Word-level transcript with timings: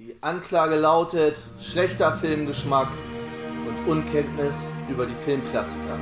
Die 0.00 0.14
Anklage 0.20 0.76
lautet 0.76 1.40
schlechter 1.60 2.12
Filmgeschmack 2.12 2.86
und 3.66 3.88
Unkenntnis 3.90 4.68
über 4.88 5.06
die 5.06 5.14
Filmklassiker. 5.24 5.98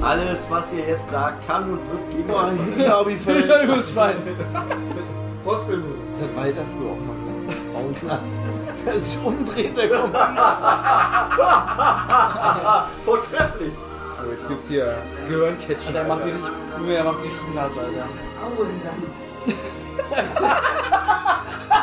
Alles, 0.00 0.48
was 0.48 0.72
ihr 0.72 0.86
jetzt 0.86 1.10
sagt, 1.10 1.44
kann 1.48 1.72
und 1.72 1.80
wird 1.90 2.10
gegen 2.12 2.28
Boah, 2.28 2.44
euch 2.44 2.52
hier 2.76 2.84
glaube 2.84 3.10
ich 3.10 3.16
Ja, 3.26 3.32
völlig. 3.32 3.64
übers 3.64 3.90
Schwein. 3.90 4.14
Postbildung. 5.42 5.94
Das 6.12 6.22
hat 6.22 6.36
Walter 6.36 6.62
früher 6.76 6.92
auch 6.92 7.00
mal 7.00 7.16
gesagt. 7.92 8.24
Wer 8.84 9.00
sich 9.00 9.18
umdreht, 9.24 9.76
der 9.76 9.88
kommt. 9.88 10.16
Vortrefflich. 13.04 13.72
So, 14.24 14.30
jetzt 14.30 14.48
gibt's 14.48 14.68
hier 14.68 14.96
Gehirncatchen. 15.26 15.92
Der 15.92 16.04
macht 16.04 16.24
die 16.24 16.30
richtig, 16.30 16.52
der 16.88 17.02
macht 17.02 17.18
die 17.24 17.26
richtig 17.26 17.52
nass, 17.52 17.72
Alter. 17.76 18.06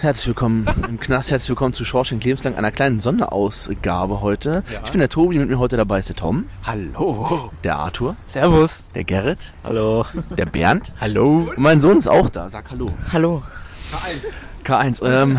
Herzlich 0.00 0.28
willkommen 0.28 0.66
im 0.88 1.00
Knast, 1.00 1.30
herzlich 1.30 1.48
willkommen 1.48 1.72
zu 1.72 1.84
Schorsching 1.84 2.20
Lebenslang, 2.20 2.54
einer 2.54 2.70
kleinen 2.70 3.00
Sonderausgabe 3.00 4.20
heute. 4.20 4.62
Ich 4.84 4.90
bin 4.92 5.00
der 5.00 5.08
Tobi, 5.08 5.38
mit 5.38 5.48
mir 5.48 5.58
heute 5.58 5.76
dabei 5.76 5.98
ist 5.98 6.08
der 6.08 6.16
Tom, 6.16 6.44
Hallo. 6.64 7.50
der 7.64 7.78
Arthur, 7.78 8.14
Servus. 8.26 8.84
der 8.94 9.04
Gerrit, 9.04 9.38
Hallo. 9.64 10.04
der 10.36 10.46
Bernd 10.46 10.92
Hallo. 11.00 11.48
und 11.50 11.58
mein 11.58 11.80
Sohn 11.80 11.98
ist 11.98 12.06
auch 12.08 12.28
da. 12.28 12.48
Sag 12.48 12.70
Hallo. 12.70 12.92
Hallo. 13.12 13.42
K1. 14.64 15.04
Ähm, 15.04 15.38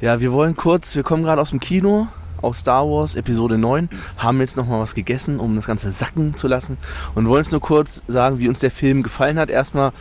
ja, 0.00 0.20
wir 0.20 0.32
wollen 0.32 0.56
kurz, 0.56 0.94
wir 0.94 1.02
kommen 1.02 1.22
gerade 1.22 1.42
aus 1.42 1.50
dem 1.50 1.60
Kino, 1.60 2.06
aus 2.40 2.60
Star 2.60 2.86
Wars 2.88 3.14
Episode 3.14 3.58
9, 3.58 3.90
haben 4.16 4.40
jetzt 4.40 4.56
nochmal 4.56 4.80
was 4.80 4.94
gegessen, 4.94 5.38
um 5.38 5.54
das 5.56 5.66
Ganze 5.66 5.90
sacken 5.92 6.36
zu 6.36 6.48
lassen 6.48 6.78
und 7.14 7.28
wollen 7.28 7.40
uns 7.44 7.50
nur 7.50 7.60
kurz 7.60 8.02
sagen, 8.08 8.38
wie 8.38 8.48
uns 8.48 8.60
der 8.60 8.70
Film 8.70 9.02
gefallen 9.02 9.38
hat. 9.38 9.50
Erstmal 9.50 9.92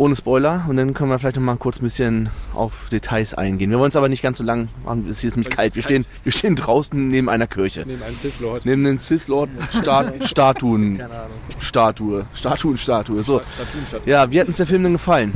ohne 0.00 0.16
Spoiler 0.16 0.64
und 0.66 0.78
dann 0.78 0.94
können 0.94 1.10
wir 1.10 1.18
vielleicht 1.18 1.36
nochmal 1.36 1.58
kurz 1.58 1.78
ein 1.78 1.82
bisschen 1.82 2.30
auf 2.54 2.88
Details 2.90 3.34
eingehen. 3.34 3.70
Wir 3.70 3.78
wollen 3.78 3.90
es 3.90 3.96
aber 3.96 4.08
nicht 4.08 4.22
ganz 4.22 4.38
so 4.38 4.44
lang 4.44 4.68
machen, 4.82 5.04
es 5.06 5.18
ist 5.18 5.36
jetzt 5.36 5.46
es 5.46 5.54
kalt. 5.54 5.74
Wir 5.74 5.82
stehen, 5.82 6.06
wir 6.24 6.32
stehen 6.32 6.56
draußen 6.56 7.08
neben 7.08 7.28
einer 7.28 7.46
Kirche. 7.46 7.84
Neben 7.86 8.02
einem 8.02 8.16
Cis-Lord. 8.16 8.64
Neben 8.64 8.82
den 8.82 8.98
Cis-Lord-Statuen. 8.98 10.96
Keine 10.96 11.12
Ahnung. 11.12 11.36
Statue. 11.58 12.24
Statuen, 12.32 12.78
Statue. 12.78 13.22
So. 13.22 13.40
Statuen, 13.40 13.86
Statuen. 13.86 14.08
Ja, 14.08 14.30
wie 14.32 14.40
hat 14.40 14.48
uns 14.48 14.56
der 14.56 14.66
Film 14.66 14.84
denn 14.84 14.92
gefallen? 14.92 15.34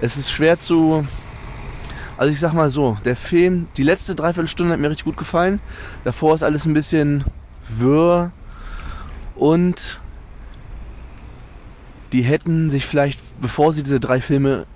Es 0.00 0.16
ist 0.16 0.32
schwer 0.32 0.58
zu. 0.58 1.06
Also 2.16 2.32
ich 2.32 2.40
sag 2.40 2.54
mal 2.54 2.70
so, 2.70 2.96
der 3.04 3.16
Film, 3.16 3.68
die 3.76 3.82
letzte 3.82 4.14
Dreiviertelstunde 4.14 4.72
hat 4.72 4.80
mir 4.80 4.88
richtig 4.88 5.04
gut 5.04 5.18
gefallen. 5.18 5.60
Davor 6.04 6.34
ist 6.34 6.42
alles 6.42 6.64
ein 6.64 6.72
bisschen 6.72 7.24
wirr 7.68 8.32
und 9.34 10.00
die 12.12 12.22
hätten 12.22 12.70
sich 12.70 12.86
vielleicht, 12.86 13.20
bevor 13.40 13.72
sie 13.72 13.82
diese 13.82 14.00
drei 14.00 14.20
Filme 14.20 14.66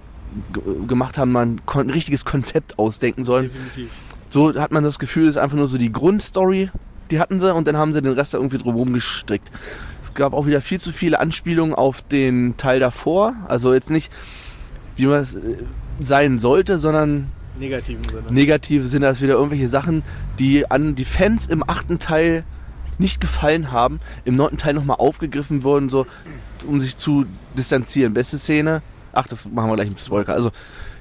gemacht 0.86 1.18
haben, 1.18 1.32
mal 1.32 1.46
ein, 1.46 1.60
ein 1.66 1.90
richtiges 1.90 2.24
Konzept 2.24 2.78
ausdenken 2.78 3.24
sollen. 3.24 3.50
Definitiv. 3.50 3.90
So 4.28 4.54
hat 4.54 4.72
man 4.72 4.84
das 4.84 4.98
Gefühl, 4.98 5.28
es 5.28 5.36
ist 5.36 5.42
einfach 5.42 5.56
nur 5.56 5.69
so 5.69 5.78
die 5.78 5.92
Grundstory, 5.92 6.70
die 7.10 7.20
hatten 7.20 7.38
sie 7.38 7.54
und 7.54 7.69
dann 7.69 7.76
haben 7.76 7.92
sie 7.92 8.02
den 8.02 8.12
Rest 8.12 8.34
da 8.34 8.38
irgendwie 8.38 8.58
drumherum 8.58 8.92
gestrickt. 8.92 9.50
Es 10.02 10.14
gab 10.14 10.32
auch 10.32 10.46
wieder 10.46 10.60
viel 10.60 10.80
zu 10.80 10.92
viele 10.92 11.20
Anspielungen 11.20 11.75
auf 11.75 12.02
den 12.02 12.56
Teil 12.56 12.80
davor. 12.80 13.34
Also 13.46 13.72
jetzt 13.72 13.91
nicht, 13.91 14.10
wie 14.96 15.06
man 15.06 15.22
es 15.22 15.34
äh, 15.34 15.38
sein 16.00 16.38
sollte, 16.38 16.78
sondern 16.78 17.28
Negativen 17.58 18.04
Sinne. 18.04 18.22
negative 18.30 18.86
sind 18.86 19.02
das 19.02 19.22
wieder 19.22 19.34
irgendwelche 19.34 19.69
Sachen, 19.69 20.02
die 20.38 20.70
an 20.70 20.94
die 20.94 21.04
Fans 21.04 21.46
im 21.46 21.66
achten 21.66 21.98
Teil 21.98 22.44
nicht 22.98 23.20
gefallen 23.20 23.72
haben, 23.72 24.00
im 24.24 24.36
neunten 24.36 24.58
Teil 24.58 24.74
nochmal 24.74 24.96
aufgegriffen 24.98 25.62
wurden, 25.62 25.88
so 25.88 26.06
um 26.66 26.80
sich 26.80 26.96
zu 26.96 27.26
distanzieren. 27.56 28.14
Beste 28.14 28.38
Szene. 28.38 28.82
Ach, 29.12 29.26
das 29.26 29.44
machen 29.44 29.70
wir 29.70 29.76
gleich 29.76 29.88
im 29.88 29.98
Spoiler. 29.98 30.28
Also, 30.28 30.50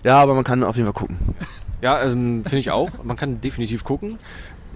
ja, 0.03 0.17
aber 0.21 0.35
man 0.35 0.43
kann 0.43 0.63
auf 0.63 0.75
jeden 0.75 0.85
Fall 0.85 0.93
gucken. 0.93 1.17
Ja, 1.81 2.01
ähm, 2.03 2.43
finde 2.43 2.59
ich 2.59 2.71
auch. 2.71 3.03
Man 3.03 3.17
kann 3.17 3.41
definitiv 3.41 3.83
gucken. 3.83 4.17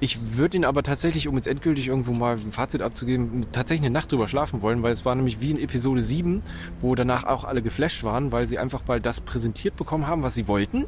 Ich 0.02 0.38
würde 0.38 0.56
ihn 0.56 0.64
aber 0.64 0.82
tatsächlich, 0.82 1.28
um 1.28 1.36
jetzt 1.36 1.48
endgültig 1.48 1.88
irgendwo 1.90 2.14
mal 2.14 2.38
ein 2.38 2.52
Fazit 2.52 2.82
abzugeben, 2.82 3.46
tatsächlich 3.52 3.86
eine 3.86 3.94
Nacht 3.94 4.12
drüber 4.12 4.30
schlafen 4.30 4.62
wollen, 4.62 4.82
weil 4.82 4.94
es 4.94 5.04
war 5.04 5.14
nämlich 5.14 5.42
wie 5.42 5.52
in 5.52 5.60
Episode 5.60 6.02
7, 6.02 6.42
wo 6.82 6.96
danach 6.96 7.26
auch 7.26 7.44
alle 7.44 7.62
geflasht 7.62 8.04
waren, 8.04 8.32
weil 8.32 8.48
sie 8.48 8.58
einfach 8.58 8.88
mal 8.88 9.02
das 9.02 9.20
präsentiert 9.20 9.76
bekommen 9.76 10.08
haben, 10.08 10.24
was 10.24 10.36
sie 10.36 10.48
wollten. 10.48 10.86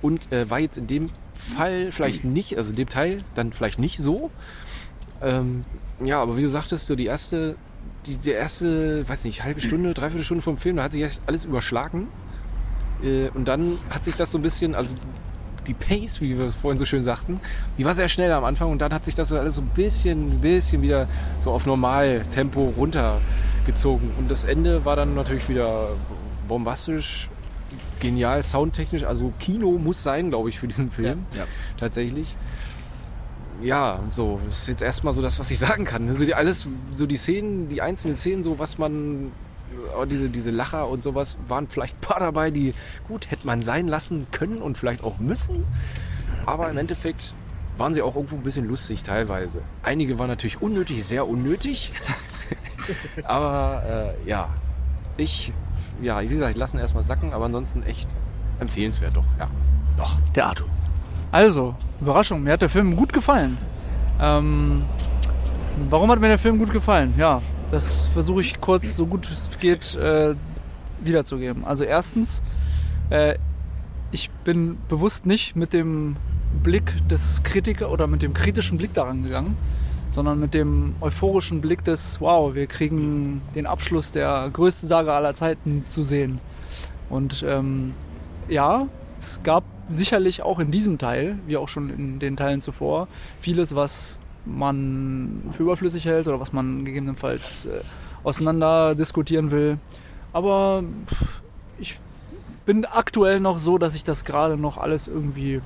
Und 0.00 0.32
äh, 0.32 0.48
war 0.48 0.60
jetzt 0.60 0.78
in 0.78 0.86
dem 0.86 1.06
Fall 1.34 1.92
vielleicht 1.92 2.24
nicht, 2.24 2.56
also 2.56 2.70
in 2.70 2.76
dem 2.76 2.88
Teil 2.88 3.22
dann 3.34 3.52
vielleicht 3.52 3.78
nicht 3.78 3.98
so. 3.98 4.30
Ähm, 5.22 5.64
ja, 6.02 6.20
aber 6.20 6.36
wie 6.36 6.42
du 6.42 6.48
sagtest, 6.48 6.86
so 6.86 6.96
die 6.96 7.06
erste, 7.06 7.56
die, 8.06 8.16
der 8.16 8.36
erste, 8.36 9.08
weiß 9.08 9.24
nicht, 9.24 9.44
halbe 9.44 9.60
Stunde, 9.60 9.94
dreiviertel 9.94 10.24
Stunde 10.24 10.42
vom 10.42 10.56
Film, 10.56 10.76
da 10.76 10.84
hat 10.84 10.92
sich 10.92 11.02
echt 11.02 11.20
alles 11.26 11.44
überschlagen. 11.44 12.08
Äh, 13.02 13.28
und 13.30 13.46
dann 13.46 13.78
hat 13.90 14.04
sich 14.04 14.16
das 14.16 14.30
so 14.30 14.38
ein 14.38 14.42
bisschen, 14.42 14.74
also 14.74 14.96
die 15.66 15.74
Pace, 15.74 16.20
wie 16.20 16.38
wir 16.38 16.50
vorhin 16.50 16.78
so 16.78 16.84
schön 16.84 17.02
sagten, 17.02 17.40
die 17.78 17.84
war 17.84 17.94
sehr 17.94 18.08
schnell 18.08 18.30
am 18.32 18.44
Anfang 18.44 18.70
und 18.70 18.80
dann 18.80 18.92
hat 18.92 19.04
sich 19.04 19.14
das 19.14 19.32
alles 19.32 19.54
so 19.54 19.62
ein 19.62 19.68
bisschen, 19.68 20.32
ein 20.32 20.40
bisschen 20.40 20.82
wieder 20.82 21.08
so 21.40 21.50
auf 21.50 21.66
Normaltempo 21.66 22.74
runtergezogen. 22.76 24.10
Und 24.18 24.30
das 24.30 24.44
Ende 24.44 24.84
war 24.84 24.96
dann 24.96 25.14
natürlich 25.14 25.48
wieder 25.48 25.88
bombastisch, 26.48 27.28
genial, 28.00 28.42
soundtechnisch. 28.42 29.04
Also 29.04 29.32
Kino 29.38 29.78
muss 29.78 30.02
sein, 30.02 30.28
glaube 30.28 30.50
ich, 30.50 30.58
für 30.58 30.68
diesen 30.68 30.90
Film. 30.90 31.24
Ja. 31.36 31.44
Tatsächlich. 31.78 32.36
Ja, 33.62 34.00
so, 34.10 34.40
das 34.46 34.60
ist 34.60 34.68
jetzt 34.68 34.82
erstmal 34.82 35.12
so 35.12 35.22
das, 35.22 35.38
was 35.38 35.50
ich 35.50 35.58
sagen 35.58 35.84
kann. 35.84 36.08
Also 36.08 36.24
die, 36.24 36.34
alles, 36.34 36.66
so 36.94 37.06
die 37.06 37.16
Szenen, 37.16 37.68
die 37.68 37.80
einzelnen 37.80 38.16
Szenen, 38.16 38.42
so 38.42 38.58
was 38.58 38.78
man 38.78 39.32
aber 39.94 40.06
diese, 40.06 40.28
diese 40.30 40.50
Lacher 40.50 40.88
und 40.88 41.02
sowas 41.02 41.36
waren 41.48 41.68
vielleicht 41.68 41.96
ein 41.96 42.00
paar 42.00 42.20
dabei, 42.20 42.50
die 42.50 42.74
gut 43.08 43.30
hätte 43.30 43.46
man 43.46 43.62
sein 43.62 43.88
lassen 43.88 44.26
können 44.30 44.58
und 44.58 44.78
vielleicht 44.78 45.02
auch 45.02 45.18
müssen. 45.18 45.64
Aber 46.46 46.70
im 46.70 46.76
Endeffekt 46.76 47.34
waren 47.76 47.92
sie 47.94 48.02
auch 48.02 48.14
irgendwo 48.14 48.36
ein 48.36 48.42
bisschen 48.42 48.66
lustig 48.66 49.02
teilweise. 49.02 49.62
Einige 49.82 50.18
waren 50.18 50.28
natürlich 50.28 50.60
unnötig, 50.60 51.04
sehr 51.04 51.26
unnötig. 51.26 51.92
aber 53.24 54.14
äh, 54.24 54.28
ja, 54.28 54.50
ich, 55.16 55.52
ja, 56.00 56.20
wie 56.22 56.28
gesagt, 56.28 56.52
ich 56.52 56.56
lasse 56.56 56.76
ihn 56.76 56.80
erstmal 56.80 57.02
sacken, 57.02 57.32
aber 57.32 57.46
ansonsten 57.46 57.82
echt 57.82 58.14
empfehlenswert 58.60 59.16
doch. 59.16 59.24
Ja. 59.38 59.48
Doch, 59.96 60.20
der 60.34 60.46
Arthur. 60.46 60.68
Also, 61.32 61.74
Überraschung, 62.00 62.42
mir 62.42 62.52
hat 62.52 62.62
der 62.62 62.68
Film 62.68 62.96
gut 62.96 63.12
gefallen. 63.12 63.58
Ähm, 64.20 64.82
warum 65.90 66.10
hat 66.10 66.20
mir 66.20 66.28
der 66.28 66.38
Film 66.38 66.58
gut 66.58 66.70
gefallen? 66.70 67.14
Ja, 67.16 67.40
das 67.70 68.06
versuche 68.06 68.40
ich 68.40 68.60
kurz, 68.60 68.96
so 68.96 69.06
gut 69.06 69.30
es 69.30 69.48
geht, 69.58 69.94
äh, 69.94 70.34
wiederzugeben. 71.02 71.64
Also 71.64 71.84
erstens, 71.84 72.42
äh, 73.10 73.36
ich 74.10 74.30
bin 74.44 74.78
bewusst 74.88 75.26
nicht 75.26 75.56
mit 75.56 75.72
dem 75.72 76.16
Blick 76.62 77.06
des 77.08 77.42
Kritiker 77.42 77.90
oder 77.90 78.06
mit 78.06 78.22
dem 78.22 78.32
kritischen 78.32 78.78
Blick 78.78 78.94
daran 78.94 79.22
gegangen, 79.22 79.56
sondern 80.08 80.38
mit 80.38 80.54
dem 80.54 80.94
euphorischen 81.00 81.60
Blick 81.60 81.84
des, 81.84 82.20
wow, 82.20 82.54
wir 82.54 82.66
kriegen 82.66 83.42
den 83.54 83.66
Abschluss 83.66 84.12
der 84.12 84.48
größten 84.52 84.88
Saga 84.88 85.16
aller 85.16 85.34
Zeiten 85.34 85.84
zu 85.88 86.02
sehen. 86.02 86.38
Und 87.10 87.44
ähm, 87.46 87.94
ja, 88.48 88.86
es 89.24 89.42
gab 89.42 89.64
sicherlich 89.86 90.42
auch 90.42 90.58
in 90.58 90.70
diesem 90.70 90.98
Teil, 90.98 91.38
wie 91.46 91.56
auch 91.56 91.68
schon 91.68 91.90
in 91.90 92.18
den 92.18 92.36
Teilen 92.36 92.60
zuvor, 92.60 93.08
vieles, 93.40 93.74
was 93.74 94.18
man 94.44 95.42
für 95.50 95.62
überflüssig 95.62 96.04
hält 96.04 96.28
oder 96.28 96.40
was 96.40 96.52
man 96.52 96.84
gegebenenfalls 96.84 97.66
äh, 97.66 97.80
auseinander 98.22 98.94
diskutieren 98.94 99.50
will. 99.50 99.78
Aber 100.32 100.84
pff, 101.06 101.42
ich 101.78 101.98
bin 102.66 102.84
aktuell 102.84 103.40
noch 103.40 103.58
so, 103.58 103.78
dass 103.78 103.94
ich 103.94 104.04
das 104.04 104.24
gerade 104.24 104.56
noch 104.56 104.76
alles 104.76 105.08
irgendwie 105.08 105.60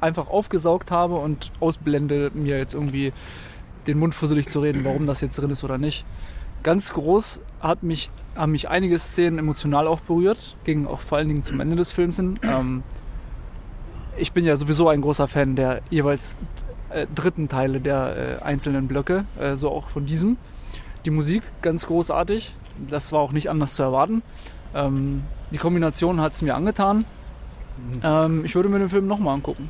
einfach 0.00 0.28
aufgesaugt 0.28 0.90
habe 0.90 1.16
und 1.16 1.52
ausblende, 1.60 2.30
mir 2.34 2.58
jetzt 2.58 2.74
irgendwie 2.74 3.12
den 3.86 3.98
Mund 3.98 4.14
fusselig 4.14 4.48
zu 4.48 4.60
reden, 4.60 4.84
warum 4.84 5.06
das 5.06 5.20
jetzt 5.20 5.38
drin 5.38 5.50
ist 5.50 5.64
oder 5.64 5.78
nicht. 5.78 6.04
Ganz 6.62 6.92
groß 6.92 7.40
hat 7.60 7.82
mich, 7.82 8.10
haben 8.36 8.52
mich 8.52 8.68
einige 8.68 8.98
Szenen 8.98 9.38
emotional 9.38 9.86
auch 9.86 10.00
berührt, 10.00 10.56
ging 10.64 10.86
auch 10.86 11.00
vor 11.00 11.18
allen 11.18 11.28
Dingen 11.28 11.42
zum 11.42 11.60
Ende 11.60 11.76
des 11.76 11.92
Films 11.92 12.16
hin. 12.16 12.38
Ähm, 12.42 12.82
ich 14.16 14.32
bin 14.32 14.44
ja 14.44 14.56
sowieso 14.56 14.88
ein 14.88 15.00
großer 15.00 15.26
Fan 15.26 15.56
der 15.56 15.80
jeweils 15.90 16.36
äh, 16.90 17.06
dritten 17.12 17.48
Teile 17.48 17.80
der 17.80 18.40
äh, 18.40 18.44
einzelnen 18.44 18.86
Blöcke, 18.86 19.24
äh, 19.38 19.56
so 19.56 19.70
auch 19.70 19.88
von 19.88 20.06
diesem. 20.06 20.36
Die 21.04 21.10
Musik 21.10 21.42
ganz 21.62 21.86
großartig, 21.86 22.54
das 22.88 23.12
war 23.12 23.20
auch 23.20 23.32
nicht 23.32 23.50
anders 23.50 23.74
zu 23.74 23.82
erwarten. 23.82 24.22
Ähm, 24.74 25.24
die 25.50 25.58
Kombination 25.58 26.20
hat 26.20 26.32
es 26.32 26.42
mir 26.42 26.54
angetan. 26.54 27.04
Ähm, 28.02 28.44
ich 28.44 28.54
würde 28.54 28.68
mir 28.68 28.78
den 28.78 28.88
Film 28.88 29.06
nochmal 29.06 29.34
angucken. 29.34 29.68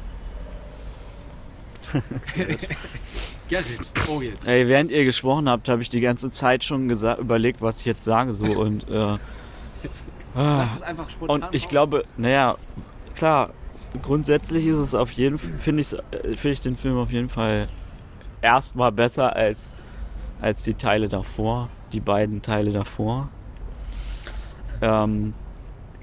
Gerrit, 3.48 3.92
oh 4.08 4.20
jetzt. 4.20 4.46
Ey, 4.46 4.66
während 4.68 4.90
ihr 4.90 5.04
gesprochen 5.04 5.48
habt, 5.48 5.68
habe 5.68 5.82
ich 5.82 5.88
die 5.88 6.00
ganze 6.00 6.30
Zeit 6.30 6.64
schon 6.64 6.88
überlegt, 6.88 7.60
was 7.60 7.80
ich 7.80 7.86
jetzt 7.86 8.04
sage 8.04 8.32
so 8.32 8.46
und 8.46 8.88
äh, 8.88 8.96
ah. 8.96 9.18
Lass 10.34 10.76
es 10.76 10.82
einfach 10.82 11.10
spontan 11.10 11.42
und 11.42 11.54
ich 11.54 11.64
raus. 11.64 11.70
glaube, 11.70 12.04
naja, 12.16 12.56
klar, 13.14 13.50
grundsätzlich 14.00 14.66
ist 14.66 14.78
es 14.78 14.94
auf 14.94 15.12
jeden 15.12 15.38
finde 15.38 15.82
ich 15.82 15.88
finde 15.88 16.52
ich 16.52 16.60
den 16.60 16.76
Film 16.76 16.96
auf 16.96 17.10
jeden 17.12 17.28
Fall 17.28 17.66
erstmal 18.40 18.90
besser 18.90 19.36
als 19.36 19.70
als 20.40 20.62
die 20.64 20.74
Teile 20.74 21.08
davor, 21.08 21.68
die 21.92 22.00
beiden 22.00 22.42
Teile 22.42 22.72
davor. 22.72 23.28
Ähm, 24.80 25.34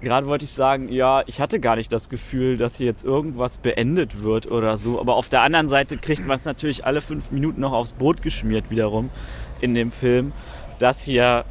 Gerade 0.01 0.27
wollte 0.27 0.45
ich 0.45 0.53
sagen, 0.53 0.89
ja, 0.89 1.23
ich 1.27 1.41
hatte 1.41 1.59
gar 1.59 1.75
nicht 1.75 1.91
das 1.91 2.09
Gefühl, 2.09 2.57
dass 2.57 2.77
hier 2.77 2.85
jetzt 2.85 3.03
irgendwas 3.03 3.57
beendet 3.57 4.21
wird 4.21 4.49
oder 4.49 4.77
so. 4.77 4.99
Aber 4.99 5.15
auf 5.15 5.27
der 5.29 5.43
anderen 5.43 5.67
Seite 5.67 5.97
kriegt 5.97 6.25
man 6.25 6.37
es 6.37 6.45
natürlich 6.45 6.85
alle 6.85 7.01
fünf 7.01 7.31
Minuten 7.31 7.59
noch 7.61 7.73
aufs 7.73 7.91
Brot 7.91 8.21
geschmiert 8.21 8.69
wiederum 8.69 9.09
in 9.59 9.73
dem 9.73 9.91
Film, 9.91 10.31
dass 10.79 11.01
hier 11.03 11.43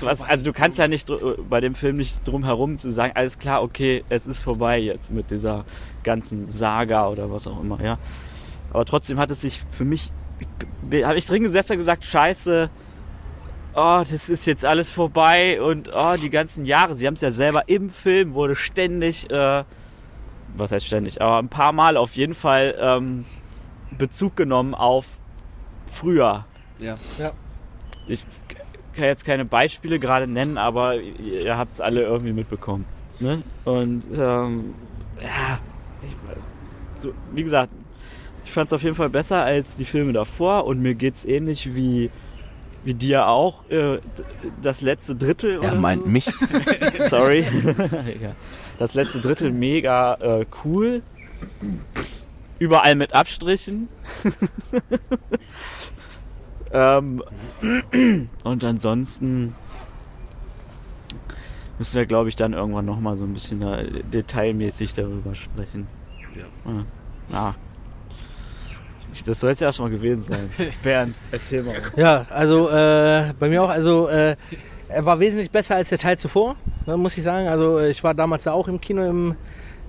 was, 0.00 0.22
also 0.22 0.44
du 0.44 0.52
kannst 0.54 0.78
ja 0.78 0.88
nicht 0.88 1.10
dr- 1.10 1.36
bei 1.48 1.60
dem 1.60 1.74
Film 1.74 1.96
nicht 1.96 2.26
drum 2.26 2.44
herum 2.44 2.76
zu 2.76 2.90
sagen, 2.90 3.12
alles 3.14 3.38
klar, 3.38 3.62
okay, 3.62 4.04
es 4.08 4.26
ist 4.26 4.40
vorbei 4.40 4.78
jetzt 4.78 5.12
mit 5.12 5.30
dieser 5.30 5.66
ganzen 6.02 6.46
Saga 6.46 7.08
oder 7.08 7.30
was 7.30 7.46
auch 7.46 7.60
immer, 7.60 7.78
ja. 7.84 7.98
Aber 8.72 8.86
trotzdem 8.86 9.18
hat 9.18 9.30
es 9.30 9.42
sich 9.42 9.60
für 9.70 9.84
mich, 9.84 10.12
habe 11.04 11.18
ich 11.18 11.26
drin 11.26 11.42
gesessen 11.42 11.72
und 11.72 11.78
gesagt, 11.78 12.04
scheiße, 12.04 12.70
oh, 13.74 14.02
das 14.08 14.28
ist 14.28 14.46
jetzt 14.46 14.64
alles 14.64 14.90
vorbei 14.90 15.60
und 15.60 15.90
oh, 15.94 16.16
die 16.20 16.30
ganzen 16.30 16.64
Jahre, 16.64 16.94
sie 16.94 17.06
haben 17.06 17.14
es 17.14 17.20
ja 17.20 17.30
selber 17.30 17.68
im 17.68 17.90
Film, 17.90 18.34
wurde 18.34 18.56
ständig, 18.56 19.30
äh, 19.30 19.64
was 20.56 20.72
heißt 20.72 20.86
ständig, 20.86 21.20
aber 21.22 21.38
ein 21.38 21.48
paar 21.48 21.72
Mal 21.72 21.96
auf 21.96 22.16
jeden 22.16 22.34
Fall 22.34 22.76
ähm, 22.80 23.24
Bezug 23.96 24.36
genommen 24.36 24.74
auf 24.74 25.18
früher. 25.86 26.46
Ja. 27.18 27.32
Ich 28.08 28.24
kann 28.94 29.04
jetzt 29.04 29.24
keine 29.24 29.44
Beispiele 29.44 29.98
gerade 29.98 30.26
nennen, 30.26 30.58
aber 30.58 30.96
ihr 30.96 31.56
habt 31.56 31.74
es 31.74 31.80
alle 31.80 32.02
irgendwie 32.02 32.32
mitbekommen. 32.32 32.84
Ne? 33.18 33.42
Und 33.64 34.06
ähm, 34.18 34.74
ja, 35.20 35.58
ich, 36.04 36.16
so, 36.94 37.12
wie 37.32 37.42
gesagt, 37.42 37.70
ich 38.44 38.52
fand 38.52 38.68
es 38.68 38.72
auf 38.72 38.82
jeden 38.82 38.96
Fall 38.96 39.10
besser 39.10 39.44
als 39.44 39.76
die 39.76 39.84
Filme 39.84 40.12
davor 40.12 40.64
und 40.64 40.80
mir 40.80 40.94
geht's 40.94 41.24
ähnlich 41.24 41.74
wie, 41.74 42.10
wie 42.84 42.94
dir 42.94 43.26
auch. 43.26 43.68
Äh, 43.70 43.98
das 44.62 44.80
letzte 44.80 45.14
Drittel. 45.14 45.62
Er 45.62 45.74
meint 45.74 46.04
so. 46.04 46.08
mich. 46.08 46.30
Sorry. 47.08 47.46
Das 48.78 48.94
letzte 48.94 49.20
Drittel 49.20 49.52
mega 49.52 50.14
äh, 50.14 50.46
cool. 50.64 51.02
Überall 52.58 52.94
mit 52.94 53.14
Abstrichen. 53.14 53.90
ähm, 56.72 57.22
und 58.42 58.64
ansonsten 58.64 59.54
müssen 61.78 61.94
wir, 61.94 62.06
glaube 62.06 62.30
ich, 62.30 62.36
dann 62.36 62.54
irgendwann 62.54 62.86
nochmal 62.86 63.18
so 63.18 63.26
ein 63.26 63.34
bisschen 63.34 63.60
da, 63.60 63.82
detailmäßig 63.82 64.94
darüber 64.94 65.34
sprechen. 65.34 65.86
Ja. 66.34 66.84
ja. 67.34 67.54
Das 69.24 69.40
soll 69.40 69.50
es 69.50 69.60
ja 69.60 69.68
erstmal 69.68 69.90
gewesen 69.90 70.22
sein. 70.22 70.50
Bernd, 70.82 71.16
erzähl 71.30 71.62
mal. 71.62 71.76
Ja, 71.96 72.26
also 72.30 72.68
äh, 72.68 73.32
bei 73.38 73.48
mir 73.48 73.62
auch, 73.62 73.70
also 73.70 74.08
äh, 74.08 74.36
er 74.88 75.04
war 75.04 75.20
wesentlich 75.20 75.50
besser 75.50 75.76
als 75.76 75.88
der 75.88 75.98
Teil 75.98 76.18
zuvor, 76.18 76.56
ne, 76.86 76.96
muss 76.96 77.16
ich 77.16 77.24
sagen. 77.24 77.48
Also 77.48 77.78
äh, 77.78 77.90
ich 77.90 78.02
war 78.02 78.14
damals 78.14 78.44
da 78.44 78.52
auch 78.52 78.68
im 78.68 78.80
Kino 78.80 79.04
im 79.04 79.36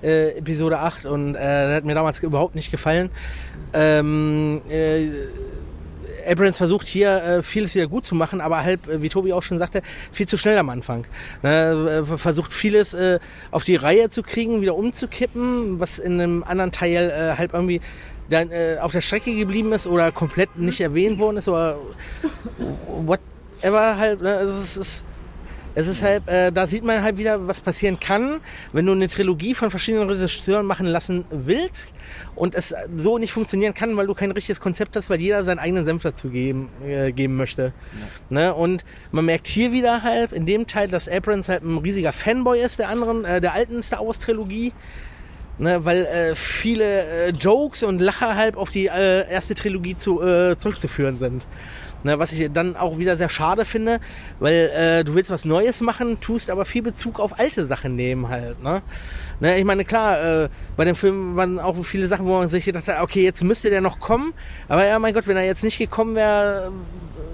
äh, 0.02 0.38
Episode 0.38 0.78
8 0.78 1.06
und 1.06 1.34
äh, 1.34 1.74
hat 1.74 1.84
mir 1.84 1.94
damals 1.94 2.20
überhaupt 2.20 2.54
nicht 2.54 2.70
gefallen. 2.70 3.10
Ähm, 3.72 4.60
äh, 4.68 5.08
Abrams 6.28 6.56
versucht 6.56 6.86
hier 6.86 7.22
äh, 7.22 7.42
vieles 7.42 7.74
wieder 7.74 7.86
gut 7.86 8.04
zu 8.04 8.14
machen, 8.14 8.40
aber 8.40 8.62
halt, 8.62 8.86
äh, 8.88 9.02
wie 9.02 9.08
Tobi 9.08 9.32
auch 9.32 9.42
schon 9.42 9.58
sagte, 9.58 9.82
viel 10.12 10.26
zu 10.26 10.36
schnell 10.36 10.58
am 10.58 10.70
Anfang. 10.70 11.06
Ne, 11.42 12.04
äh, 12.08 12.18
versucht 12.18 12.52
vieles 12.52 12.94
äh, 12.94 13.18
auf 13.50 13.64
die 13.64 13.76
Reihe 13.76 14.08
zu 14.10 14.22
kriegen, 14.22 14.60
wieder 14.60 14.76
umzukippen, 14.76 15.80
was 15.80 15.98
in 15.98 16.20
einem 16.20 16.44
anderen 16.44 16.72
Teil 16.72 17.10
äh, 17.10 17.38
halt 17.38 17.52
irgendwie 17.52 17.80
dann 18.30 18.50
äh, 18.50 18.78
auf 18.80 18.92
der 18.92 19.00
Strecke 19.00 19.34
geblieben 19.34 19.72
ist 19.72 19.86
oder 19.86 20.12
komplett 20.12 20.56
nicht 20.56 20.80
erwähnt 20.80 21.18
worden 21.18 21.36
ist 21.36 21.48
oder 21.48 21.78
whatever 22.88 23.96
halt. 23.96 24.20
Ne? 24.20 24.30
Es 24.30 24.76
ist, 24.76 25.04
es, 25.74 25.88
ist 25.88 26.02
halt, 26.02 26.28
äh, 26.28 26.52
da 26.52 26.66
sieht 26.66 26.84
man 26.84 27.02
halt 27.02 27.18
wieder, 27.18 27.46
was 27.46 27.60
passieren 27.60 27.98
kann, 27.98 28.40
wenn 28.72 28.86
du 28.86 28.92
eine 28.92 29.08
Trilogie 29.08 29.54
von 29.54 29.70
verschiedenen 29.70 30.08
Regisseuren 30.08 30.66
machen 30.66 30.86
lassen 30.86 31.24
willst 31.30 31.94
und 32.34 32.54
es 32.54 32.74
so 32.96 33.18
nicht 33.18 33.32
funktionieren 33.32 33.74
kann, 33.74 33.96
weil 33.96 34.06
du 34.06 34.14
kein 34.14 34.30
richtiges 34.30 34.60
Konzept 34.60 34.96
hast, 34.96 35.10
weil 35.10 35.20
jeder 35.20 35.44
seinen 35.44 35.58
eigenen 35.58 35.84
Senf 35.84 36.02
dazu 36.02 36.28
geben, 36.28 36.68
äh, 36.86 37.12
geben 37.12 37.36
möchte. 37.36 37.72
Ne? 38.30 38.54
Und 38.54 38.84
man 39.10 39.24
merkt 39.24 39.46
hier 39.46 39.72
wieder 39.72 40.02
halt 40.02 40.32
in 40.32 40.46
dem 40.46 40.66
Teil, 40.66 40.88
dass 40.88 41.08
Abrams 41.08 41.48
halt 41.48 41.64
ein 41.64 41.78
riesiger 41.78 42.12
Fanboy 42.12 42.60
ist 42.60 42.78
der 42.78 42.88
anderen, 42.88 43.24
äh, 43.24 43.40
der 43.40 43.54
alten 43.54 43.82
Star 43.82 44.06
Wars 44.06 44.18
Trilogie. 44.18 44.72
Ne, 45.58 45.84
weil 45.84 46.06
äh, 46.06 46.34
viele 46.34 47.26
äh, 47.26 47.30
Jokes 47.30 47.82
und 47.82 48.00
Lacher 48.00 48.36
halt 48.36 48.56
auf 48.56 48.70
die 48.70 48.86
äh, 48.86 49.30
erste 49.30 49.54
Trilogie 49.54 49.96
zu, 49.96 50.22
äh, 50.22 50.56
zurückzuführen 50.58 51.18
sind. 51.18 51.46
Ne, 52.04 52.18
was 52.18 52.32
ich 52.32 52.50
dann 52.52 52.74
auch 52.74 52.98
wieder 52.98 53.16
sehr 53.16 53.28
schade 53.28 53.64
finde, 53.64 54.00
weil 54.40 54.70
äh, 54.74 55.04
du 55.04 55.14
willst 55.14 55.30
was 55.30 55.44
Neues 55.44 55.80
machen, 55.80 56.18
tust 56.20 56.50
aber 56.50 56.64
viel 56.64 56.82
Bezug 56.82 57.20
auf 57.20 57.38
alte 57.38 57.64
Sachen 57.66 57.94
nehmen 57.94 58.28
halt. 58.28 58.60
Ne? 58.60 58.82
Ne, 59.38 59.56
ich 59.58 59.64
meine, 59.64 59.84
klar, 59.84 60.44
äh, 60.44 60.48
bei 60.76 60.84
dem 60.84 60.96
Film 60.96 61.36
waren 61.36 61.60
auch 61.60 61.76
viele 61.84 62.08
Sachen, 62.08 62.26
wo 62.26 62.38
man 62.38 62.48
sich 62.48 62.64
gedacht 62.64 62.88
hat, 62.88 63.00
okay, 63.02 63.22
jetzt 63.22 63.44
müsste 63.44 63.70
der 63.70 63.80
noch 63.80 64.00
kommen. 64.00 64.32
Aber 64.68 64.84
ja, 64.84 64.98
mein 64.98 65.14
Gott, 65.14 65.28
wenn 65.28 65.36
er 65.36 65.44
jetzt 65.44 65.62
nicht 65.62 65.78
gekommen 65.78 66.16
wäre, 66.16 66.72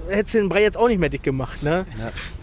hättest 0.09 0.35
du 0.35 0.39
den 0.39 0.49
Brei 0.49 0.63
jetzt 0.63 0.77
auch 0.77 0.89
nicht 0.89 0.99
mehr 0.99 1.09
dick 1.09 1.23
gemacht. 1.23 1.63
Ne? 1.63 1.87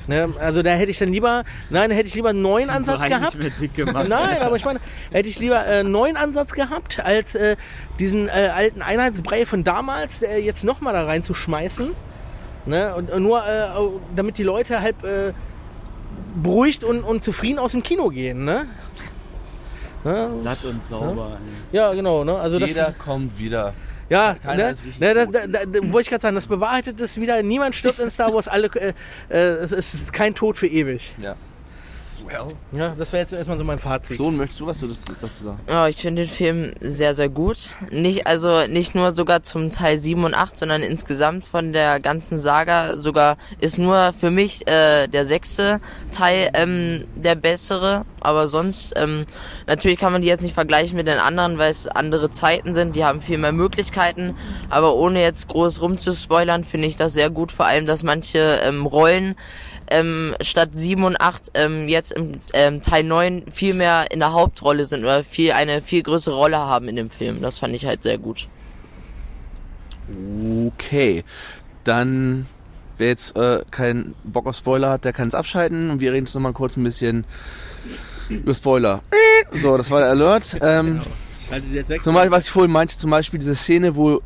Ne, 0.08 0.30
also 0.40 0.62
da 0.62 0.72
hätte 0.72 0.92
ich 0.92 1.00
dann 1.00 1.12
lieber, 1.12 1.44
nein, 1.70 1.90
da 1.90 1.96
hätte 1.96 2.08
ich 2.08 2.16
lieber 2.16 2.30
einen 2.30 2.42
neuen 2.42 2.70
Ansatz 2.70 3.02
Brei 3.02 3.10
gehabt. 3.10 3.36
nicht 3.36 3.44
mehr 3.44 3.52
dick 3.60 3.74
gemacht. 3.74 4.08
Nein, 4.08 4.42
aber 4.42 4.56
ich 4.56 4.66
meine, 4.66 4.80
hätte 5.12 5.28
ich 5.28 5.40
lieber 5.40 5.66
äh, 5.66 5.80
einen 5.80 5.92
neuen 5.92 6.16
Ansatz 6.16 6.54
gehabt, 6.54 7.04
als 7.04 7.34
äh, 7.34 7.56
diesen 8.00 8.28
äh, 8.28 8.52
alten 8.56 8.82
Einheitsbrei 8.82 9.46
von 9.46 9.64
damals, 9.64 10.20
der 10.20 10.42
jetzt 10.42 10.64
nochmal 10.64 10.94
da 10.94 11.06
reinzuschmeißen. 11.06 11.92
Ne? 12.66 12.96
Und, 12.96 13.12
und 13.12 13.24
nur, 13.24 13.40
äh, 13.40 13.68
damit 14.16 14.38
die 14.38 14.44
Leute 14.44 14.82
halt 14.82 15.04
äh, 15.04 15.34
beruhigt 16.36 16.84
und, 16.84 17.04
und 17.04 17.24
zufrieden 17.24 17.60
aus 17.60 17.72
dem 17.72 17.84
Kino 17.84 18.10
gehen. 18.10 18.46
Ne? 18.46 18.68
Ne? 20.04 20.30
Satt 20.40 20.64
und 20.66 20.88
sauber. 20.88 21.40
Ja, 21.72 21.94
genau. 21.94 22.24
Ne? 22.24 22.38
Also 22.38 22.60
das, 22.60 22.70
Jeder 22.70 22.94
kommt 22.94 23.40
wieder. 23.40 23.74
Ja, 24.10 24.36
keiner 24.42 24.66
ne, 24.66 24.72
ist 24.72 24.84
richtig 24.84 25.00
ne, 25.00 25.14
das, 25.14 25.30
da, 25.30 25.48
da, 25.48 25.66
da, 25.66 25.92
wollte 25.92 26.02
ich 26.02 26.10
gerade 26.10 26.22
sagen, 26.22 26.36
das 26.36 26.48
bewahrheitet 26.48 27.00
es 27.02 27.20
wieder. 27.20 27.42
Niemand 27.42 27.76
stirbt 27.76 28.00
in 28.00 28.10
Star 28.10 28.34
Wars. 28.34 28.48
Alle, 28.48 28.68
äh, 28.76 28.94
äh, 29.30 29.38
es 29.38 29.72
ist 29.72 30.14
kein 30.14 30.36
Tod 30.36 30.58
für 30.58 30.68
ewig. 30.68 31.16
Ja. 31.20 31.36
Ja, 32.72 32.96
das 32.98 33.12
wäre 33.14 33.22
jetzt 33.22 33.34
erstmal 33.34 33.58
so 33.58 33.64
mein 33.64 33.80
Fazit. 33.80 34.18
Sohn, 34.18 34.36
möchtest 34.38 34.60
du 34.60 34.68
was 34.68 34.80
dazu 34.80 34.96
dazu 35.22 35.44
sagen? 35.46 35.60
Ja, 35.68 35.88
ich 35.88 35.98
finde 35.98 36.24
den 36.24 36.30
Film 36.30 36.74
sehr, 36.82 37.14
sehr 37.14 37.30
gut. 37.30 37.70
Nicht, 37.92 38.28
also 38.28 38.68
nicht 38.68 38.96
nur 38.96 39.16
sogar 39.16 39.44
zum 39.44 39.72
Teil 39.72 39.98
7 39.98 40.24
und 40.24 40.34
8, 40.34 40.60
sondern 40.60 40.82
insgesamt 40.82 41.46
von 41.46 41.74
der 41.74 42.00
ganzen 42.00 42.40
Saga. 42.40 42.98
Sogar 42.98 43.38
ist 43.60 43.78
nur 43.78 44.14
für 44.14 44.32
mich 44.32 44.68
äh, 44.68 45.08
der 45.08 45.26
sechste 45.26 45.80
Teil 46.12 46.52
ähm, 46.54 47.06
der 47.16 47.36
bessere. 47.36 48.06
Aber 48.20 48.48
sonst, 48.48 48.94
ähm, 48.96 49.26
natürlich 49.68 50.00
kann 50.00 50.12
man 50.12 50.22
die 50.22 50.28
jetzt 50.28 50.42
nicht 50.42 50.54
vergleichen 50.54 50.98
mit 50.98 51.08
den 51.08 51.20
anderen, 51.20 51.58
weil 51.58 51.72
es 51.72 51.88
andere 51.88 52.32
Zeiten 52.32 52.74
sind. 52.74 52.96
Die 52.96 53.06
haben 53.06 53.22
viel 53.22 53.38
mehr 53.38 53.52
Möglichkeiten. 53.52 54.36
Aber 54.70 54.96
ohne 54.96 55.22
jetzt 55.22 55.48
groß 55.48 55.82
rumzuspoilern, 55.82 56.64
finde 56.64 56.88
ich 56.88 56.96
das 56.96 57.14
sehr 57.14 57.30
gut. 57.30 57.52
Vor 57.52 57.66
allem, 57.66 57.86
dass 57.86 58.04
manche 58.04 58.60
ähm, 58.64 58.86
Rollen 58.86 59.36
ähm, 59.90 60.36
statt 60.42 60.70
7 60.74 61.04
und 61.04 61.20
8 61.20 61.52
ähm, 61.54 61.88
jetzt 61.88 62.12
im 62.12 62.40
ähm, 62.54 62.82
Teil 62.82 63.04
9 63.04 63.46
viel 63.52 63.74
mehr 63.74 64.12
in 64.12 64.20
der 64.20 64.34
Hauptrolle 64.34 64.86
sind 64.86 65.04
oder 65.04 65.24
viel 65.24 65.52
eine 65.52 65.82
viel 65.82 66.04
größere 66.04 66.36
Rolle 66.36 66.58
haben 66.58 66.88
in 66.88 66.96
dem 66.96 67.10
Film. 67.10 67.42
Das 67.42 67.60
fand 67.60 67.74
ich 67.74 67.86
halt 67.86 68.04
sehr 68.04 68.18
gut. 68.18 68.48
Okay. 70.68 71.24
Dann, 71.84 72.48
wer 72.98 73.08
jetzt 73.08 73.36
äh, 73.36 73.62
keinen 73.72 74.16
Bock 74.24 74.48
auf 74.48 74.58
Spoiler 74.58 74.90
hat, 74.90 75.06
der 75.06 75.14
kann 75.14 75.28
es 75.28 75.36
abschalten 75.36 75.90
und 75.90 76.00
wir 76.00 76.12
reden 76.12 76.26
jetzt 76.26 76.36
nochmal 76.36 76.54
kurz 76.54 76.78
ein 76.78 76.84
bisschen 76.84 77.26
über 78.30 78.56
Spoiler. 78.56 79.02
So, 79.52 79.78
das 79.78 79.92
war 79.92 80.00
der 80.00 80.10
Alert. 80.10 80.58
Ähm, 80.62 81.02
weg. 81.50 82.04
zum 82.04 82.16
Beispiel, 82.16 82.32
was 82.32 82.46
ich 82.46 82.52
vorhin 82.52 82.72
meinte, 82.72 82.98
zum 82.98 83.12
Beispiel 83.12 83.40
diese 83.40 83.56
Szene, 83.56 83.96
wo 83.96 84.22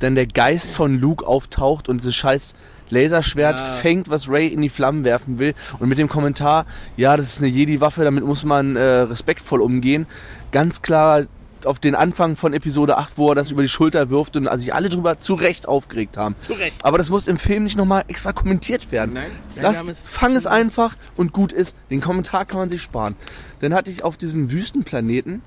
dann 0.00 0.14
der 0.14 0.26
Geist 0.26 0.70
von 0.70 0.98
Luke 0.98 1.26
auftaucht 1.26 1.88
und 1.88 1.98
dieses 1.98 2.14
scheiß 2.14 2.54
Laserschwert 2.90 3.58
Ja. 3.58 3.66
fängt, 3.76 4.08
was 4.10 4.28
Ray 4.28 4.48
in 4.48 4.60
die 4.62 4.68
Flammen 4.68 5.04
werfen 5.04 5.38
will. 5.38 5.54
Und 5.78 5.88
mit 5.88 5.98
dem 5.98 6.08
Kommentar, 6.08 6.66
ja, 6.96 7.16
das 7.16 7.26
ist 7.26 7.38
eine 7.38 7.48
Jedi-Waffe, 7.48 8.04
damit 8.04 8.24
muss 8.24 8.44
man 8.44 8.76
äh, 8.76 8.80
respektvoll 8.82 9.60
umgehen. 9.60 10.06
Ganz 10.52 10.82
klar 10.82 11.26
auf 11.64 11.78
den 11.78 11.94
Anfang 11.94 12.36
von 12.36 12.52
Episode 12.52 12.98
8, 12.98 13.16
wo 13.16 13.30
er 13.30 13.34
das 13.34 13.50
über 13.50 13.62
die 13.62 13.70
Schulter 13.70 14.10
wirft 14.10 14.36
und 14.36 14.46
sich 14.60 14.74
alle 14.74 14.90
drüber 14.90 15.18
zu 15.18 15.32
Recht 15.34 15.66
aufgeregt 15.66 16.18
haben. 16.18 16.34
Zu 16.40 16.52
Recht. 16.52 16.76
Aber 16.84 16.98
das 16.98 17.08
muss 17.08 17.26
im 17.26 17.38
Film 17.38 17.64
nicht 17.64 17.78
nochmal 17.78 18.04
extra 18.06 18.34
kommentiert 18.34 18.92
werden. 18.92 19.14
Nein. 19.14 19.30
Lass, 19.56 19.82
es- 19.82 20.06
fang 20.06 20.36
es 20.36 20.46
einfach 20.46 20.94
und 21.16 21.32
gut 21.32 21.52
ist. 21.52 21.74
Den 21.90 22.02
Kommentar 22.02 22.44
kann 22.44 22.58
man 22.58 22.68
sich 22.68 22.82
sparen. 22.82 23.16
Dann 23.60 23.72
hatte 23.72 23.90
ich 23.90 24.04
auf 24.04 24.18
diesem 24.18 24.50
Wüstenplaneten 24.52 25.40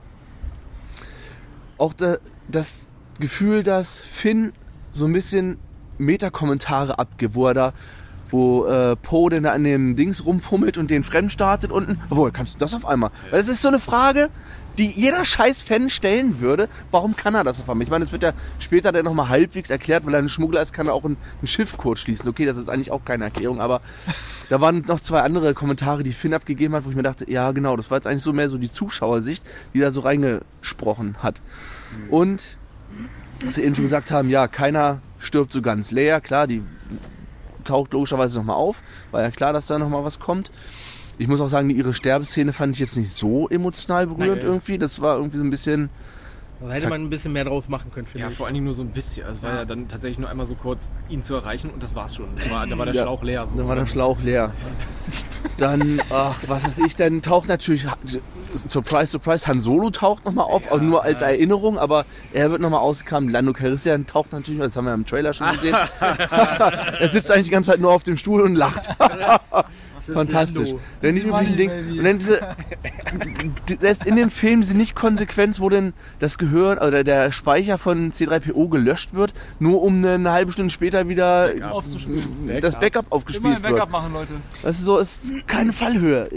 auch 1.77 1.93
da, 1.93 2.17
das 2.47 2.89
Gefühl, 3.19 3.61
dass 3.63 3.99
Finn 3.99 4.53
so 4.93 5.05
ein 5.05 5.13
bisschen 5.13 5.57
Meta-Kommentare 5.97 6.99
abgibt, 6.99 7.35
wo 7.35 7.47
er 7.47 7.53
da, 7.53 7.73
wo 8.29 8.65
äh, 8.65 8.95
Poe 8.95 9.29
denn 9.29 9.43
da 9.43 9.51
an 9.51 9.63
dem 9.63 9.95
Dings 9.95 10.25
rumfummelt 10.25 10.77
und 10.77 10.91
den 10.91 11.03
fremd 11.03 11.31
startet 11.31 11.71
unten. 11.71 11.99
Woher 12.09 12.31
kannst 12.31 12.55
du 12.55 12.57
das 12.57 12.73
auf 12.73 12.85
einmal? 12.85 13.11
Weil 13.31 13.39
das 13.39 13.47
ist 13.47 13.61
so 13.61 13.67
eine 13.67 13.79
Frage, 13.79 14.29
die 14.77 14.91
jeder 14.91 15.25
scheiß 15.25 15.61
Fan 15.61 15.89
stellen 15.89 16.39
würde. 16.39 16.69
Warum 16.91 17.15
kann 17.15 17.33
er 17.35 17.43
das 17.43 17.59
auf 17.59 17.69
einmal? 17.69 17.83
Ich 17.83 17.89
meine, 17.89 18.03
es 18.03 18.11
wird 18.11 18.23
ja 18.23 18.33
später 18.59 18.91
dann 18.91 19.05
nochmal 19.05 19.29
halbwegs 19.29 19.69
erklärt, 19.69 20.05
weil 20.05 20.13
er 20.13 20.19
ein 20.19 20.29
Schmuggler 20.29 20.61
ist, 20.61 20.73
kann 20.73 20.87
er 20.87 20.93
auch 20.93 21.03
ein, 21.03 21.17
ein 21.41 21.47
Schiff 21.47 21.77
kurz 21.77 21.99
schließen. 21.99 22.29
Okay, 22.29 22.45
das 22.45 22.57
ist 22.57 22.69
eigentlich 22.69 22.91
auch 22.91 23.03
keine 23.03 23.25
Erklärung, 23.25 23.59
aber 23.59 23.81
da 24.49 24.61
waren 24.61 24.83
noch 24.87 24.99
zwei 24.99 25.21
andere 25.21 25.53
Kommentare, 25.53 26.03
die 26.03 26.13
Finn 26.13 26.33
abgegeben 26.33 26.75
hat, 26.75 26.85
wo 26.85 26.89
ich 26.89 26.95
mir 26.95 27.03
dachte, 27.03 27.29
ja 27.29 27.51
genau, 27.51 27.75
das 27.75 27.89
war 27.89 27.97
jetzt 27.97 28.07
eigentlich 28.07 28.23
so 28.23 28.33
mehr 28.33 28.49
so 28.49 28.57
die 28.57 28.71
Zuschauersicht, 28.71 29.43
die 29.73 29.79
da 29.79 29.91
so 29.91 30.01
reingesprochen 30.01 31.17
hat. 31.23 31.41
Und, 32.09 32.57
was 33.43 33.55
sie 33.55 33.63
eben 33.63 33.75
schon 33.75 33.85
gesagt 33.85 34.11
haben, 34.11 34.29
ja, 34.29 34.47
keiner 34.47 35.01
stirbt 35.19 35.51
so 35.51 35.61
ganz 35.61 35.91
leer, 35.91 36.21
klar, 36.21 36.47
die 36.47 36.63
taucht 37.63 37.93
logischerweise 37.93 38.37
nochmal 38.37 38.55
auf, 38.55 38.81
war 39.11 39.21
ja 39.21 39.31
klar, 39.31 39.53
dass 39.53 39.67
da 39.67 39.77
nochmal 39.77 40.03
was 40.03 40.19
kommt. 40.19 40.51
Ich 41.17 41.27
muss 41.27 41.41
auch 41.41 41.47
sagen, 41.47 41.69
ihre 41.69 41.93
Sterbeszene 41.93 42.53
fand 42.53 42.75
ich 42.75 42.79
jetzt 42.79 42.95
nicht 42.95 43.09
so 43.09 43.49
emotional 43.49 44.07
berührend 44.07 44.37
Nein. 44.37 44.45
irgendwie. 44.45 44.77
Das 44.77 45.01
war 45.01 45.17
irgendwie 45.17 45.37
so 45.37 45.43
ein 45.43 45.49
bisschen. 45.49 45.89
Da 46.59 46.71
hätte 46.71 46.87
man 46.89 47.01
ein 47.01 47.09
bisschen 47.09 47.33
mehr 47.33 47.45
draus 47.45 47.69
machen 47.69 47.91
können, 47.91 48.07
finde 48.07 48.23
Ja, 48.25 48.29
ich. 48.29 48.35
vor 48.35 48.47
allen 48.47 48.55
Dingen 48.55 48.65
nur 48.65 48.73
so 48.73 48.81
ein 48.81 48.89
bisschen. 48.89 49.25
Also 49.27 49.45
es 49.45 49.51
war 49.51 49.59
ja 49.59 49.65
dann 49.65 49.87
tatsächlich 49.87 50.17
nur 50.17 50.27
einmal 50.29 50.45
so 50.47 50.55
kurz, 50.55 50.89
ihn 51.07 51.21
zu 51.21 51.35
erreichen 51.35 51.69
und 51.69 51.83
das 51.83 51.93
war's 51.93 52.15
schon. 52.15 52.27
Da 52.35 52.49
war, 52.49 52.65
da 52.65 52.77
war 52.77 52.85
der 52.85 52.95
Ja, 52.95 53.03
Schlauch 53.03 53.23
leer. 53.23 53.47
So. 53.47 53.57
Dann 53.57 53.67
war 53.67 53.75
der 53.75 53.85
Schlauch 53.85 54.17
leer. 54.23 54.53
Dann, 55.57 56.01
ach, 56.11 56.35
was 56.47 56.63
weiß 56.65 56.79
ich, 56.79 56.95
dann 56.95 57.21
taucht 57.21 57.47
natürlich, 57.47 57.85
surprise, 58.55 59.07
surprise, 59.11 59.47
Han 59.47 59.59
Solo 59.59 59.89
taucht 59.91 60.25
nochmal 60.25 60.45
auf, 60.45 60.71
auch 60.71 60.81
nur 60.81 61.03
als 61.03 61.21
Erinnerung, 61.21 61.77
aber 61.77 62.05
er 62.33 62.49
wird 62.51 62.61
nochmal 62.61 62.79
ausgekramt. 62.79 63.31
Lando 63.31 63.53
Calrissian 63.53 64.05
taucht 64.07 64.31
natürlich, 64.33 64.59
das 64.59 64.75
haben 64.75 64.85
wir 64.85 64.93
im 64.93 65.05
Trailer 65.05 65.33
schon 65.33 65.49
gesehen. 65.51 65.75
er 65.99 67.09
sitzt 67.11 67.31
eigentlich 67.31 67.45
die 67.47 67.51
ganze 67.51 67.71
Zeit 67.71 67.79
nur 67.79 67.91
auf 67.91 68.03
dem 68.03 68.17
Stuhl 68.17 68.41
und 68.41 68.55
lacht. 68.55 68.89
Fantastisch. 70.13 70.73
Dann 71.01 71.15
die 71.15 71.21
üblichen 71.21 71.55
Dings. 71.57 71.75
Und 71.75 72.03
dann 72.03 72.19
diese, 72.19 72.39
die- 73.69 73.75
selbst 73.79 74.05
in 74.05 74.15
dem 74.15 74.29
Film 74.29 74.61
diese 74.61 74.75
Nicht-Konsequenz, 74.77 75.59
wo 75.59 75.69
dann 75.69 75.93
das 76.19 76.37
Gehirn 76.37 76.77
oder 76.77 77.03
der 77.03 77.31
Speicher 77.31 77.77
von 77.77 78.11
C3PO 78.11 78.69
gelöscht 78.69 79.13
wird, 79.13 79.33
nur 79.59 79.81
um 79.81 80.03
eine 80.05 80.31
halbe 80.31 80.51
Stunde 80.51 80.71
später 80.71 81.07
wieder 81.09 81.51
Aufzuspielen. 81.71 82.61
das 82.61 82.79
Backup 82.79 83.05
Immer 83.07 83.13
aufgespielt 83.15 83.57
ein 83.57 83.63
wird. 83.63 83.73
Backup 83.75 83.89
machen, 83.91 84.13
Leute. 84.13 84.33
Das 84.63 84.77
ist 84.79 84.85
so, 84.85 84.99
es 84.99 85.25
ist 85.25 85.47
keine 85.47 85.73
Fallhöhe 85.73 86.29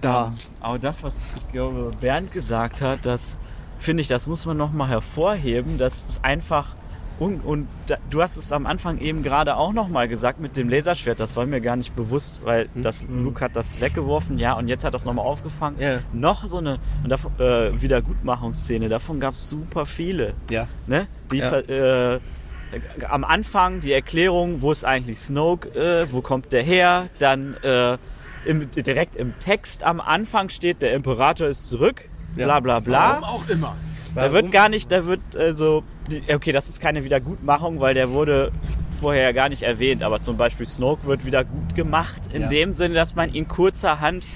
da. 0.00 0.34
Aber 0.60 0.78
das, 0.78 1.02
was 1.02 1.16
ich 1.36 1.52
glaube, 1.52 1.92
Bernd 2.00 2.32
gesagt 2.32 2.80
hat, 2.82 3.04
das 3.06 3.38
finde 3.78 4.00
ich, 4.02 4.08
das 4.08 4.26
muss 4.26 4.46
man 4.46 4.56
nochmal 4.56 4.88
hervorheben. 4.88 5.78
Das 5.78 6.04
ist 6.06 6.24
einfach. 6.24 6.74
Und, 7.20 7.40
und 7.44 7.68
da, 7.86 7.98
du 8.08 8.22
hast 8.22 8.38
es 8.38 8.50
am 8.50 8.66
Anfang 8.66 8.98
eben 8.98 9.22
gerade 9.22 9.56
auch 9.56 9.74
nochmal 9.74 10.08
gesagt 10.08 10.40
mit 10.40 10.56
dem 10.56 10.70
Laserschwert. 10.70 11.20
Das 11.20 11.36
war 11.36 11.44
mir 11.44 11.60
gar 11.60 11.76
nicht 11.76 11.94
bewusst, 11.94 12.40
weil 12.44 12.70
das, 12.74 13.06
Luke 13.08 13.44
hat 13.44 13.54
das 13.54 13.78
weggeworfen, 13.80 14.38
ja, 14.38 14.54
und 14.54 14.68
jetzt 14.68 14.84
hat 14.84 14.94
das 14.94 15.04
nochmal 15.04 15.26
aufgefangen. 15.26 15.78
Ja. 15.78 15.98
Noch 16.14 16.46
so 16.48 16.56
eine 16.56 16.78
und 17.04 17.10
davon, 17.10 17.32
äh, 17.38 17.80
Wiedergutmachungsszene, 17.80 18.88
davon 18.88 19.20
gab 19.20 19.34
es 19.34 19.50
super 19.50 19.84
viele. 19.84 20.32
Ja. 20.50 20.66
Ne? 20.86 21.08
Die 21.30 21.38
Ja. 21.38 21.58
äh, 21.58 22.20
am 23.08 23.24
Anfang 23.24 23.80
die 23.80 23.92
Erklärung, 23.92 24.62
wo 24.62 24.72
ist 24.72 24.84
eigentlich 24.84 25.20
Snoke, 25.20 25.68
äh, 25.78 26.06
wo 26.10 26.22
kommt 26.22 26.52
der 26.52 26.62
her, 26.62 27.08
dann 27.18 27.54
äh, 27.62 27.98
im, 28.46 28.70
direkt 28.70 29.16
im 29.16 29.38
Text 29.40 29.82
am 29.84 30.00
Anfang 30.00 30.48
steht, 30.48 30.80
der 30.80 30.94
Imperator 30.94 31.48
ist 31.48 31.68
zurück, 31.68 32.08
bla 32.34 32.60
bla 32.60 32.80
bla. 32.80 33.18
Warum 33.20 33.24
auch 33.24 33.48
immer. 33.50 33.76
Da 34.14 34.32
wird 34.32 34.50
gar 34.52 34.68
nicht, 34.68 34.90
da 34.90 35.06
wird 35.06 35.20
also, 35.36 35.82
okay, 36.32 36.52
das 36.52 36.68
ist 36.68 36.80
keine 36.80 37.04
Wiedergutmachung, 37.04 37.80
weil 37.80 37.94
der 37.94 38.10
wurde 38.10 38.50
vorher 39.00 39.22
ja 39.22 39.32
gar 39.32 39.48
nicht 39.48 39.62
erwähnt, 39.62 40.02
aber 40.02 40.20
zum 40.20 40.36
Beispiel 40.36 40.66
Snoke 40.66 41.06
wird 41.06 41.24
wieder 41.24 41.44
gut 41.44 41.74
gemacht, 41.74 42.22
in 42.32 42.42
Ja. 42.42 42.48
dem 42.48 42.72
Sinne, 42.72 42.94
dass 42.94 43.14
man 43.14 43.32
ihn 43.32 43.48
kurzerhand 43.48 44.26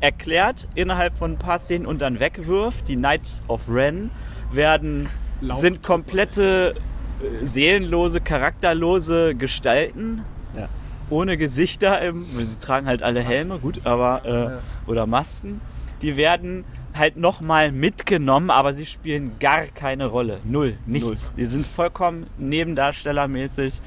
erklärt 0.00 0.68
innerhalb 0.74 1.16
von 1.16 1.32
ein 1.32 1.38
paar 1.38 1.58
Szenen 1.58 1.86
und 1.86 2.00
dann 2.02 2.20
wegwirft. 2.20 2.88
Die 2.88 2.96
Knights 2.96 3.42
of 3.48 3.62
Ren 3.68 4.10
werden, 4.52 5.08
sind 5.54 5.82
komplette 5.82 6.74
äh, 7.22 7.44
seelenlose, 7.44 8.20
charakterlose 8.20 9.34
Gestalten. 9.34 10.22
Ja. 10.56 10.68
Ohne 11.08 11.36
Gesichter, 11.36 12.00
im, 12.02 12.26
sie 12.44 12.58
tragen 12.58 12.86
halt 12.86 13.02
alle 13.02 13.20
Helme, 13.20 13.58
gut, 13.58 13.80
aber 13.84 14.60
äh, 14.86 14.90
oder 14.90 15.06
Masken. 15.06 15.60
Die 16.02 16.16
werden 16.16 16.64
halt 17.00 17.16
nochmal 17.16 17.72
mitgenommen, 17.72 18.50
aber 18.50 18.72
sie 18.72 18.86
spielen 18.86 19.32
gar 19.40 19.62
keine 19.66 20.06
Rolle. 20.06 20.38
Null, 20.44 20.76
nichts. 20.86 21.34
Die 21.36 21.44
sind 21.46 21.66
vollkommen 21.66 22.26
nebendarstellermäßig 22.38 23.80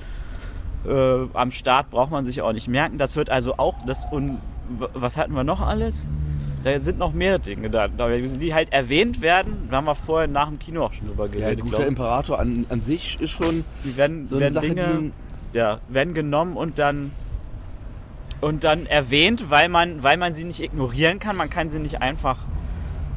äh, 0.85 0.91
am 1.33 1.51
Start, 1.51 1.89
braucht 1.91 2.11
man 2.11 2.25
sich 2.25 2.41
auch 2.41 2.51
nicht 2.51 2.67
merken. 2.67 2.97
Das 2.97 3.15
wird 3.15 3.29
also 3.29 3.57
auch, 3.57 3.75
das 3.85 4.05
und 4.11 4.39
was 4.93 5.15
hatten 5.15 5.33
wir 5.33 5.43
noch 5.45 5.61
alles? 5.61 6.07
Da 6.63 6.79
sind 6.79 6.97
noch 6.97 7.13
mehr 7.13 7.39
Dinge 7.39 7.69
da, 7.69 7.87
die 7.89 8.53
halt 8.53 8.71
erwähnt 8.71 9.21
werden. 9.21 9.67
Da 9.69 9.77
haben 9.77 9.85
wir 9.85 9.95
vorher 9.95 10.27
nach 10.29 10.47
dem 10.47 10.59
Kino 10.59 10.85
auch 10.85 10.93
schon 10.93 11.07
drüber 11.07 11.25
Ja, 11.25 11.31
geredet. 11.31 11.59
guter 11.61 11.69
glaub 11.71 11.81
ich. 11.81 11.87
Imperator 11.87 12.39
an, 12.39 12.65
an 12.69 12.81
sich 12.81 13.19
ist 13.19 13.31
schon 13.31 13.65
Die 13.83 13.97
werden, 13.97 14.27
so 14.27 14.39
werden 14.39 14.53
Sache, 14.53 14.67
Dinge, 14.67 15.11
ja, 15.51 15.79
werden 15.89 16.13
genommen 16.13 16.55
und 16.55 16.79
dann 16.79 17.11
und 18.39 18.63
dann 18.65 18.85
erwähnt, 18.85 19.49
weil 19.49 19.69
man, 19.69 20.03
weil 20.03 20.17
man 20.17 20.33
sie 20.33 20.43
nicht 20.43 20.61
ignorieren 20.61 21.19
kann. 21.19 21.37
Man 21.37 21.49
kann 21.49 21.69
sie 21.69 21.79
nicht 21.79 22.01
einfach, 22.01 22.37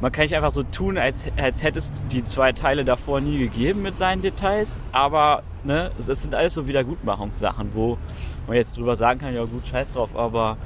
man 0.01 0.11
kann 0.11 0.23
nicht 0.23 0.35
einfach 0.35 0.51
so 0.51 0.63
tun, 0.63 0.97
als, 0.97 1.25
als 1.37 1.63
hätte 1.63 1.79
es 1.79 1.91
die 2.11 2.23
zwei 2.23 2.51
Teile 2.51 2.85
davor 2.85 3.19
nie 3.21 3.39
gegeben 3.39 3.81
mit 3.81 3.97
seinen 3.97 4.21
Details. 4.21 4.79
Aber 4.91 5.43
ne, 5.63 5.91
es, 5.97 6.07
es 6.07 6.21
sind 6.21 6.35
alles 6.35 6.53
so 6.53 6.67
Wiedergutmachungssachen, 6.67 7.69
wo 7.73 7.97
man 8.47 8.55
jetzt 8.55 8.77
drüber 8.77 8.95
sagen 8.95 9.19
kann, 9.19 9.33
ja 9.33 9.43
gut, 9.45 9.65
scheiß 9.67 9.93
drauf, 9.93 10.15
aber 10.15 10.57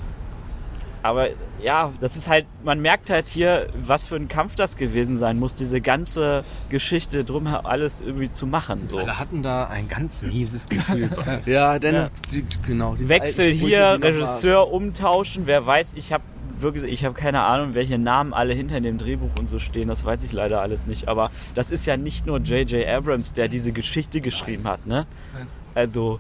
aber 1.03 1.29
ja, 1.61 1.91
das 2.00 2.15
ist 2.15 2.27
halt, 2.27 2.45
man 2.63 2.79
merkt 2.79 3.09
halt 3.09 3.27
hier, 3.27 3.69
was 3.75 4.03
für 4.03 4.15
ein 4.15 4.27
Kampf 4.27 4.55
das 4.55 4.75
gewesen 4.75 5.17
sein 5.17 5.39
muss, 5.39 5.55
diese 5.55 5.81
ganze 5.81 6.43
Geschichte 6.69 7.23
drumherum 7.23 7.65
alles 7.65 8.01
irgendwie 8.01 8.29
zu 8.29 8.45
machen. 8.45 8.88
So. 8.88 9.00
Alle 9.00 9.17
hatten 9.17 9.41
da 9.41 9.65
ein 9.65 9.88
ganz 9.88 10.21
mieses 10.23 10.69
Gefühl. 10.69 11.09
Ja, 11.45 11.79
denn 11.79 11.95
Ja. 11.95 12.09
Die, 12.31 12.45
genau. 12.65 12.95
die 12.95 13.09
Wechsel 13.09 13.51
hier, 13.51 14.00
Regisseur 14.01 14.71
umtauschen, 14.71 15.47
wer 15.47 15.65
weiß, 15.65 15.93
ich 15.95 16.13
habe 16.13 16.23
wirklich, 16.62 16.84
ich 16.84 17.06
habe 17.06 17.13
keine 17.15 17.41
Ahnung, 17.41 17.74
welche 17.74 17.98
Namen 17.98 18.34
alle 18.34 18.53
hinter 18.53 18.80
dem 18.82 18.98
Drehbuch 18.98 19.32
und 19.39 19.48
so 19.48 19.60
stehen, 19.60 19.88
das 19.88 20.06
weiß 20.06 20.24
ich 20.24 20.32
leider 20.34 20.62
alles 20.62 20.88
nicht, 20.88 21.08
aber 21.08 21.32
das 21.56 21.70
ist 21.72 21.86
ja 21.86 21.98
nicht 21.98 22.25
nur 22.25 22.39
J.J. 22.39 22.88
Abrams, 22.88 23.34
der 23.34 23.48
diese 23.48 23.72
Geschichte 23.72 24.22
geschrieben 24.22 24.65
hat, 24.68 24.86
ne? 24.86 25.06
Also, 25.75 26.13
waren. 26.13 26.20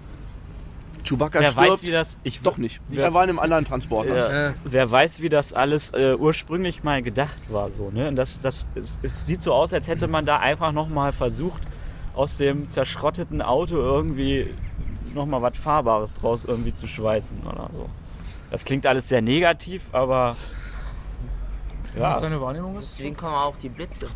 Chewbacca 1.03 1.39
wer 1.39 1.49
stirbt. 1.51 1.69
weiß, 1.69 1.83
wie 1.83 1.91
das, 1.91 2.19
ich 2.23 2.41
Doch 2.41 2.57
nicht. 2.57 2.79
Wer- 2.87 3.05
Er 3.05 3.13
war 3.13 3.23
in 3.23 3.29
einem 3.31 3.39
anderen 3.39 3.65
Transporter. 3.65 4.15
Ja, 4.47 4.53
wer 4.65 4.91
weiß, 4.91 5.19
wie 5.21 5.29
das 5.29 5.51
alles 5.51 5.91
äh, 5.93 6.15
ursprünglich 6.15 6.83
mal 6.83 7.01
gedacht 7.01 7.37
war, 7.49 7.69
so, 7.71 7.89
ne? 7.89 8.07
Und 8.07 8.15
das, 8.17 8.39
das, 8.41 8.67
es, 8.75 8.99
es 9.01 9.25
sieht 9.25 9.41
so 9.41 9.51
aus, 9.53 9.73
als 9.73 9.87
hätte 9.87 10.07
man 10.07 10.25
da 10.25 10.37
einfach 10.37 10.71
nochmal 10.71 11.11
versucht, 11.11 11.63
aus 12.13 12.37
dem 12.37 12.69
zerschrotteten 12.69 13.41
Auto 13.41 13.77
irgendwie 13.77 14.53
nochmal 15.15 15.41
was 15.41 15.57
Fahrbares 15.57 16.15
draus 16.15 16.43
irgendwie 16.45 16.71
zu 16.73 16.85
schweißen 16.87 17.39
oder 17.51 17.67
so. 17.71 17.89
Das 18.51 18.65
klingt 18.65 18.85
alles 18.85 19.07
sehr 19.09 19.21
negativ, 19.21 19.93
aber 19.93 20.35
Was 21.95 22.17
ja, 22.17 22.19
deine 22.19 22.41
Wahrnehmung 22.41 22.77
ist? 22.77 22.97
Deswegen 22.99 23.15
kommen 23.15 23.33
auch 23.33 23.55
die 23.57 23.69
Blitze 23.69 24.07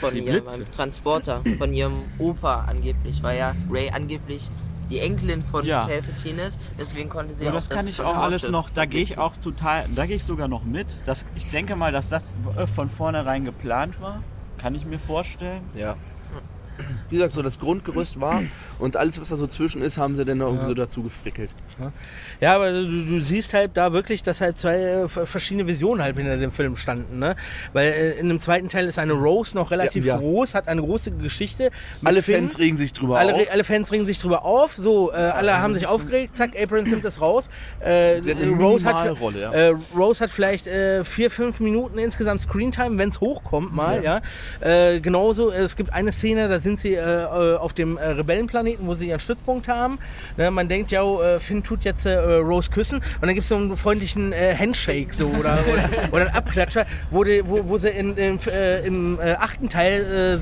von 0.00 0.14
Die 0.14 0.20
ihrem 0.20 0.44
Blitze? 0.44 0.64
Transporter, 0.70 1.42
von 1.58 1.74
ihrem 1.74 2.04
Opa 2.18 2.64
angeblich, 2.66 3.22
weil 3.22 3.38
ja 3.38 3.54
Ray 3.70 3.90
angeblich 3.90 4.48
die 4.88 5.00
Enkelin 5.00 5.42
von 5.42 5.64
Ja. 5.64 5.86
Palpatine 5.86 6.42
ist. 6.44 6.60
Deswegen 6.78 7.08
konnte 7.08 7.34
sie 7.34 7.44
aber 7.46 7.54
auch 7.56 7.58
das 7.58 7.70
kann 7.70 7.88
ich 7.88 8.00
auch 8.00 8.16
alles 8.16 8.48
noch, 8.48 8.70
da 8.70 8.84
gehe 8.84 9.02
ich 9.02 9.18
auch 9.18 9.36
total, 9.36 9.88
da 9.94 10.06
gehe 10.06 10.16
ich 10.16 10.24
sogar 10.24 10.48
noch 10.48 10.64
mit. 10.64 10.98
Das, 11.06 11.24
ich 11.34 11.50
denke 11.50 11.76
mal, 11.76 11.90
dass 11.92 12.08
das 12.08 12.36
äh, 12.56 12.66
von 12.66 12.88
vornherein 12.88 13.44
geplant 13.44 14.00
war. 14.00 14.22
Kann 14.58 14.74
ich 14.76 14.84
mir 14.84 14.98
vorstellen. 15.00 15.62
Ja. 15.74 15.96
Wie 17.10 17.16
gesagt, 17.16 17.32
so 17.32 17.42
das 17.42 17.58
Grundgerüst 17.58 18.20
war 18.20 18.42
und 18.78 18.96
alles, 18.96 19.20
was 19.20 19.28
da 19.28 19.36
so 19.36 19.46
zwischen 19.46 19.82
ist, 19.82 19.98
haben 19.98 20.16
sie 20.16 20.24
dann 20.24 20.38
noch 20.38 20.46
irgendwie 20.46 20.62
Ja. 20.64 20.68
so 20.68 20.74
dazu 20.74 21.02
gefrickelt. 21.02 21.50
Ja, 22.40 22.54
aber 22.56 22.72
du, 22.72 22.84
du 22.84 23.20
siehst 23.20 23.54
halt 23.54 23.72
da 23.74 23.92
wirklich, 23.92 24.22
dass 24.22 24.40
halt 24.40 24.58
zwei 24.58 24.76
äh, 24.76 25.08
verschiedene 25.08 25.66
Visionen 25.66 26.02
halt 26.02 26.16
hinter 26.16 26.36
dem 26.36 26.52
Film 26.52 26.76
standen, 26.76 27.18
ne? 27.18 27.36
Weil 27.72 27.90
äh, 27.92 28.12
in 28.18 28.28
dem 28.28 28.40
zweiten 28.40 28.68
Teil 28.68 28.86
ist 28.86 28.98
eine 28.98 29.12
Rose 29.14 29.56
noch 29.56 29.70
relativ 29.70 30.04
Ja, 30.04 30.14
ja. 30.14 30.20
groß, 30.20 30.54
hat 30.54 30.68
eine 30.68 30.82
große 30.82 31.10
Geschichte. 31.12 31.70
Alle 32.04 32.22
Finn. 32.22 32.40
Fans 32.48 32.58
regen 32.58 32.76
sich 32.76 32.92
drüber 32.92 33.18
alle, 33.18 33.34
auf. 33.34 33.40
alle 33.50 33.64
Fans 33.64 33.90
regen 33.92 34.04
sich 34.06 34.18
drüber 34.18 34.44
auf, 34.44 34.74
so, 34.76 35.12
äh, 35.12 35.16
alle 35.16 35.58
haben 35.58 35.74
sich 35.74 35.86
aufgeregt, 35.86 36.36
zack, 36.36 36.50
April 36.60 36.82
nimmt 36.82 37.04
das 37.04 37.20
raus. 37.20 37.48
Äh, 37.80 38.20
Rose, 38.58 38.84
hat, 38.86 39.20
Rolle, 39.20 39.76
Rose 39.96 40.22
hat 40.24 40.30
vielleicht 40.30 40.68
vier, 41.04 41.30
fünf 41.30 41.60
Minuten 41.60 41.98
insgesamt 41.98 42.40
Screentime, 42.40 42.98
wenn 42.98 43.08
es 43.08 43.20
hochkommt 43.20 43.74
mal, 43.74 44.02
ja. 44.02 44.20
Genauso, 44.98 45.50
es 45.50 45.76
gibt 45.76 45.92
eine 45.92 46.12
Szene, 46.12 46.48
da 46.48 46.60
sind 46.60 46.71
sie 46.78 46.94
äh, 46.94 47.00
äh, 47.00 47.56
auf 47.56 47.72
dem 47.72 47.96
äh, 47.96 48.06
Rebellenplaneten, 48.06 48.86
wo 48.86 48.94
sie 48.94 49.08
ihren 49.08 49.20
Stützpunkt 49.20 49.68
haben. 49.68 49.98
Ne, 50.36 50.50
man 50.50 50.68
denkt 50.68 50.90
ja, 50.90 51.02
äh, 51.02 51.40
Finn 51.40 51.62
tut 51.62 51.84
jetzt 51.84 52.06
Rose 52.06 52.70
küssen 52.70 52.96
und 52.98 53.22
dann 53.22 53.34
gibt 53.34 53.42
es 53.42 53.48
so 53.48 53.56
einen 53.56 53.76
freundlichen 53.76 54.32
Handshake 54.32 55.12
so 55.12 55.26
oder, 55.28 55.58
oder, 55.72 55.88
oder 56.12 56.26
einen 56.26 56.34
Abklatscher, 56.34 56.86
wo, 57.10 57.24
die, 57.24 57.42
wo, 57.46 57.68
wo 57.68 57.78
sie 57.78 57.88
in, 57.90 58.16
in, 58.16 58.38
im 58.84 59.18
achten 59.38 59.68
Teil 59.68 60.38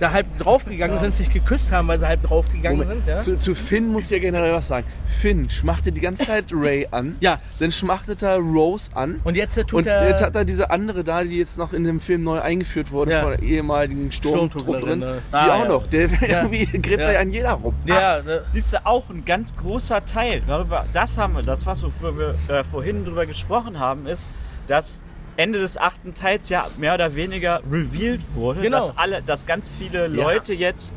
da 0.00 0.12
halb 0.12 0.26
draufgegangen 0.38 0.98
sind, 0.98 1.16
sich 1.16 1.30
geküsst 1.30 1.72
haben, 1.72 1.88
weil 1.88 1.98
sie 1.98 2.06
halb 2.06 2.22
draufgegangen 2.22 2.78
Moment, 2.78 3.04
sind. 3.04 3.08
Ja? 3.14 3.20
zu, 3.20 3.38
zu 3.38 3.54
Finn 3.54 3.88
muss 3.88 4.04
ich 4.04 4.10
ja 4.10 4.18
generell 4.18 4.52
was 4.52 4.68
sagen. 4.68 4.86
Finn 5.06 5.48
schmachtet 5.50 5.96
die 5.96 6.00
ganze 6.00 6.26
Zeit 6.26 6.46
Ray 6.52 6.88
an. 6.90 7.16
Ja. 7.20 7.38
Dann 7.58 7.72
schmachtet 7.72 8.22
er 8.22 8.36
Rose 8.38 8.90
an. 8.94 9.20
Und 9.24 9.36
jetzt 9.36 9.54
tut 9.54 9.72
Und 9.74 9.86
er... 9.86 10.08
jetzt 10.08 10.22
hat 10.22 10.34
er 10.36 10.44
diese 10.44 10.70
andere 10.70 11.04
da, 11.04 11.22
die 11.22 11.38
jetzt 11.38 11.58
noch 11.58 11.72
in 11.72 11.84
dem 11.84 12.00
Film 12.00 12.22
neu 12.22 12.40
eingeführt 12.40 12.90
wurde, 12.90 13.12
Ja. 13.12 13.22
von 13.22 13.30
der 13.30 13.42
ehemaligen 13.42 14.12
Sturmtrupperin. 14.12 15.00
Sturmtrupplerin, 15.00 15.00
Die 15.00 15.06
ne? 15.06 15.22
Ah, 15.32 15.54
auch 15.54 15.63
ja. 15.64 15.68
noch. 15.68 15.86
Der 15.86 16.06
Ja. 16.06 16.42
irgendwie 16.42 16.64
gräbt 16.78 17.00
Ja. 17.00 17.06
da 17.06 17.12
ja 17.12 17.20
an 17.20 17.30
jeder 17.30 17.52
rum. 17.52 17.74
ja, 17.86 18.22
ne, 18.22 18.44
Siehst 18.48 18.72
du, 18.72 18.86
auch 18.86 19.08
ein 19.10 19.24
ganz 19.24 19.54
großer 19.56 20.04
Teil, 20.06 20.42
darüber, 20.46 20.86
das 20.92 21.18
haben 21.18 21.34
wir, 21.36 21.42
das, 21.42 21.66
was 21.66 21.82
wir, 21.82 22.16
wir 22.18 22.34
äh, 22.48 22.64
vorhin 22.64 23.04
drüber 23.04 23.26
gesprochen 23.26 23.78
haben, 23.78 24.06
ist, 24.06 24.26
dass 24.66 25.02
Ende 25.36 25.58
des 25.58 25.76
achten 25.76 26.14
Teils 26.14 26.48
ja 26.48 26.66
mehr 26.78 26.94
oder 26.94 27.14
weniger 27.16 27.60
revealed 27.70 28.20
wurde, 28.34 28.60
Genau. 28.60 28.78
dass 28.78 28.96
alle, 28.96 29.20
dass 29.22 29.46
ganz 29.46 29.72
viele 29.72 30.06
Leute 30.06 30.54
jetzt, 30.54 30.94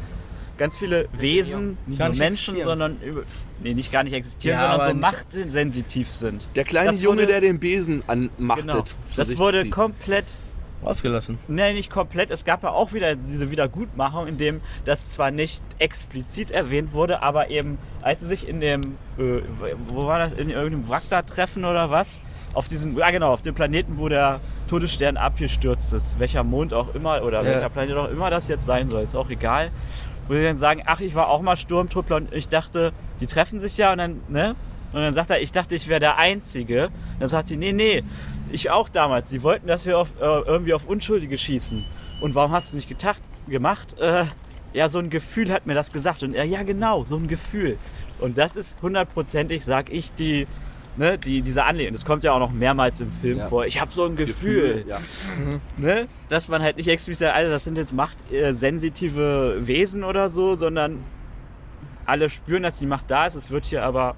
ganz 0.60 0.78
viele 0.78 1.08
Wesen, 1.14 1.78
nicht 1.88 2.00
Gar 2.00 2.08
nur 2.08 2.10
nicht 2.12 2.20
Menschen, 2.20 2.56
existieren. 2.56 2.64
sondern 2.66 3.02
über, 3.02 3.24
nee, 3.64 3.74
nicht 3.74 3.92
gar 3.92 4.04
nicht 4.04 4.14
existieren, 4.14 4.60
Ja, 4.60 4.70
sondern 4.72 4.88
so 4.90 4.94
nicht- 4.94 5.02
machtsensitiv 5.02 6.10
sind. 6.10 6.50
Der 6.56 6.64
kleine 6.66 6.92
Das 6.92 7.02
Junge, 7.02 7.22
wurde- 7.22 7.28
der 7.34 7.42
den 7.42 7.60
Besen 7.60 8.04
anmachtet. 8.08 8.66
Genau. 8.66 8.84
Das 9.16 9.38
wurde 9.40 9.64
zieht. 9.64 9.72
komplett 9.72 10.26
ausgelassen. 10.84 11.38
Nee, 11.48 11.74
nicht 11.74 11.90
komplett. 11.92 12.32
Es 12.32 12.46
gab 12.46 12.64
ja 12.64 12.72
auch 12.72 12.94
wieder 12.94 13.16
diese 13.16 13.52
Wiedergutmachung, 13.52 14.28
in 14.28 14.38
dem 14.38 14.62
das 14.86 15.10
zwar 15.10 15.32
nicht 15.32 15.62
explizit 15.80 16.52
erwähnt 16.52 16.94
wurde, 16.94 17.22
aber 17.24 17.50
eben, 17.50 17.78
als 18.02 18.22
sie 18.22 18.28
sich 18.28 18.48
in 18.48 18.60
dem, 18.62 18.82
äh, 19.18 19.42
wo 19.88 20.06
war 20.06 20.20
das, 20.20 20.34
in 20.34 20.50
irgendeinem 20.50 20.88
Wrack 20.90 21.04
da 21.10 21.22
treffen 21.22 21.66
oder 21.66 21.90
was? 21.90 22.22
Auf 22.54 22.68
diesem, 22.68 22.98
ja 22.98 23.12
genau, 23.12 23.32
auf 23.34 23.42
dem 23.42 23.54
Planeten, 23.54 23.98
wo 23.98 24.08
der 24.10 24.40
Todesstern 24.68 25.18
abgestürzt 25.18 25.94
ist. 25.94 26.20
Welcher 26.20 26.44
Mond 26.44 26.74
auch 26.74 26.94
immer 26.96 27.22
oder 27.24 27.40
Ja. 27.40 27.46
welcher 27.46 27.70
Planet 27.70 27.96
auch 27.98 28.10
immer 28.10 28.30
das 28.30 28.48
jetzt 28.48 28.66
sein 28.66 28.90
soll, 28.90 29.04
ist 29.04 29.16
auch 29.16 29.30
egal. 29.30 29.70
Wo 30.28 30.34
sie 30.34 30.44
dann 30.44 30.58
sagen, 30.58 30.84
ach, 30.86 31.00
ich 31.00 31.16
war 31.16 31.30
auch 31.30 31.42
mal 31.42 31.56
Sturmtruppler 31.56 32.18
und 32.18 32.34
ich 32.34 32.50
dachte, 32.50 32.92
die 33.20 33.28
treffen 33.28 33.60
sich 33.60 33.78
ja 33.78 33.92
und 33.92 33.98
dann, 34.00 34.22
ne? 34.28 34.56
Und 34.94 35.02
dann 35.02 35.14
sagt 35.14 35.30
er, 35.30 35.42
ich 35.42 35.52
dachte, 35.52 35.76
ich 35.76 35.88
wäre 35.90 36.00
der 36.00 36.18
Einzige. 36.18 36.90
Dann 37.20 37.28
sagt 37.28 37.50
sie, 37.50 37.58
nee, 37.58 37.74
nee, 37.74 38.04
ich 38.52 38.70
auch 38.70 38.90
damals. 38.90 39.30
Sie 39.30 39.44
wollten, 39.44 39.68
dass 39.68 39.86
wir 39.86 39.98
auf, 39.98 40.10
äh, 40.20 40.24
irgendwie 40.26 40.74
auf 40.74 40.86
Unschuldige 40.88 41.38
schießen. 41.38 41.84
Und 42.22 42.36
warum 42.36 42.52
hast 42.52 42.68
du 42.68 42.70
es 42.72 42.76
nicht 42.76 42.90
getacht, 42.90 43.22
gemacht? 43.48 43.98
Äh, 44.00 44.26
ja, 44.74 44.90
so 44.90 45.00
ein 45.00 45.10
Gefühl 45.10 45.52
hat 45.52 45.66
mir 45.66 45.74
das 45.74 45.92
gesagt. 45.92 46.24
Und 46.24 46.34
er, 46.34 46.44
ja, 46.44 46.64
genau, 46.64 47.04
so 47.04 47.16
ein 47.16 47.28
Gefühl. 47.28 47.78
Und 48.20 48.38
das 48.38 48.56
ist 48.56 48.82
hundertprozentig, 48.82 49.64
sag 49.66 49.92
ich, 49.92 50.12
die, 50.14 50.48
ne, 50.98 51.18
die, 51.18 51.42
diese 51.42 51.64
Anlehnung. 51.64 51.94
Das 51.94 52.06
kommt 52.06 52.24
ja 52.24 52.34
auch 52.34 52.40
noch 52.40 52.52
mehrmals 52.52 53.00
im 53.00 53.12
Film 53.12 53.40
Ja. 53.40 53.48
vor. 53.48 53.66
Ich 53.66 53.80
habe 53.80 53.92
so 53.92 54.06
ein 54.06 54.16
Gefühl. 54.16 54.84
Ja. 54.88 55.00
Ne? 55.78 56.08
Dass 56.30 56.50
man 56.50 56.62
halt 56.62 56.78
nicht 56.78 56.88
explizit, 56.90 57.30
also 57.30 57.52
das 57.52 57.64
sind 57.64 57.78
jetzt 57.78 57.94
machtsensitive 57.94 59.58
Wesen 59.62 60.04
oder 60.04 60.30
so, 60.30 60.56
sondern 60.56 61.04
alle 62.06 62.30
spüren, 62.30 62.64
dass 62.64 62.80
die 62.80 62.86
Macht 62.86 63.10
da 63.12 63.26
ist. 63.26 63.36
Es 63.36 63.50
wird 63.52 63.66
hier 63.66 63.84
aber. 63.84 64.16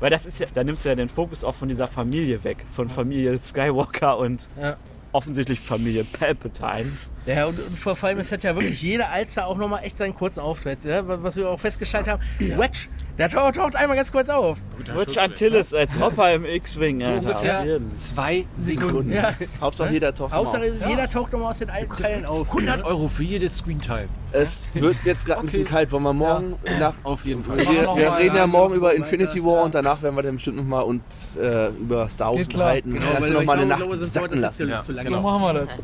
Weil 0.00 0.10
das 0.10 0.26
ist 0.26 0.38
ja, 0.40 0.46
da 0.52 0.62
nimmst 0.64 0.84
du 0.84 0.88
ja 0.90 0.94
den 0.94 1.08
Fokus 1.08 1.42
auch 1.44 1.54
von 1.54 1.68
dieser 1.68 1.88
Familie 1.88 2.42
weg. 2.44 2.64
Von 2.70 2.88
Familie 2.88 3.38
Skywalker 3.38 4.18
und 4.18 4.48
Ja. 4.60 4.76
offensichtlich 5.12 5.58
Familie 5.60 6.04
Palpatine. 6.04 6.92
Ja, 7.26 7.46
und, 7.46 7.58
und 7.58 7.78
vor 7.78 7.96
allem, 8.04 8.18
es 8.18 8.30
hat 8.32 8.44
ja 8.44 8.54
wirklich 8.54 8.80
jeder 8.82 9.10
Alster 9.10 9.46
auch 9.46 9.56
nochmal 9.56 9.84
echt 9.84 9.96
seinen 9.96 10.14
kurzen 10.14 10.40
Auftritt. 10.40 10.84
Ja? 10.84 11.02
Was 11.22 11.36
wir 11.36 11.48
auch 11.50 11.60
festgestellt 11.60 12.08
haben, 12.08 12.22
Wedge, 12.38 12.88
der 13.18 13.28
taucht, 13.28 13.56
taucht 13.56 13.76
einmal 13.76 13.96
ganz 13.96 14.12
kurz 14.12 14.28
auf. 14.28 14.58
Rich 14.96 15.20
Antilles 15.20 15.74
als 15.74 15.98
Hopper 15.98 16.32
im 16.32 16.44
X-Wing, 16.44 17.02
Alter. 17.02 17.28
ungefähr 17.28 17.80
zwei 17.96 18.46
Sekunden. 18.56 19.12
Ja. 19.12 19.34
Hauptsache 19.60 19.92
jeder 19.92 20.14
taucht 20.14 20.32
Hauptsache, 20.32 20.72
auf. 20.80 20.88
jeder 20.88 21.10
taucht 21.10 21.32
nochmal 21.32 21.50
aus 21.50 21.58
den 21.58 21.70
alten 21.70 21.96
Teilen 21.96 22.26
auf. 22.26 22.48
100 22.48 22.84
Euro 22.84 23.08
für 23.08 23.24
jedes 23.24 23.58
Screentime. 23.58 24.08
Es 24.30 24.68
wird 24.74 24.96
jetzt 25.04 25.26
gerade 25.26 25.40
ein 25.40 25.46
bisschen 25.46 25.64
kalt. 25.64 25.90
Wollen 25.90 26.04
wir 26.04 26.12
morgen 26.12 26.56
nach... 26.78 26.94
Auf 27.02 27.24
jeden 27.24 27.42
Fall. 27.42 27.58
Wir, 27.58 27.66
wir 27.66 27.96
wir 27.96 28.10
mal 28.10 28.16
reden 28.18 28.36
ja 28.36 28.46
morgen 28.46 28.74
über 28.74 28.88
weiter. 28.88 28.96
Infinity 28.96 29.44
War 29.44 29.64
und 29.64 29.74
danach 29.74 30.00
werden 30.00 30.14
wir 30.14 30.22
dann 30.22 30.34
bestimmt 30.34 30.58
nochmal 30.58 30.84
uns 30.84 31.36
äh, 31.36 31.68
über 31.70 32.08
Star 32.08 32.34
Wars 32.34 32.46
unterhalten. 32.46 32.92
Genau, 32.92 33.04
das 33.04 33.14
Ganze 33.14 33.32
nochmal 33.32 33.58
eine 33.58 33.66
Nacht 33.66 34.12
sacken 34.12 34.38
lassen. 34.38 34.68
jetzt 34.68 34.84
zu 34.84 34.92
lange. 34.92 35.08
So 35.10 35.20
machen 35.20 35.42
wir 35.42 35.54
das. 35.54 35.78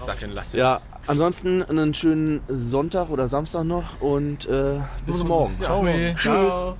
Sag 0.00 0.18
den 0.18 0.32
lass 0.32 0.52
Ja, 0.54 0.80
ansonsten 1.06 1.62
einen 1.62 1.94
schönen 1.94 2.40
Sonntag 2.48 3.10
oder 3.10 3.28
Samstag 3.28 3.64
noch 3.64 4.00
und 4.00 4.46
äh, 4.46 4.80
bis 5.06 5.22
morgen. 5.24 5.56
Ciao. 5.60 5.84
Tschüss. 6.14 6.74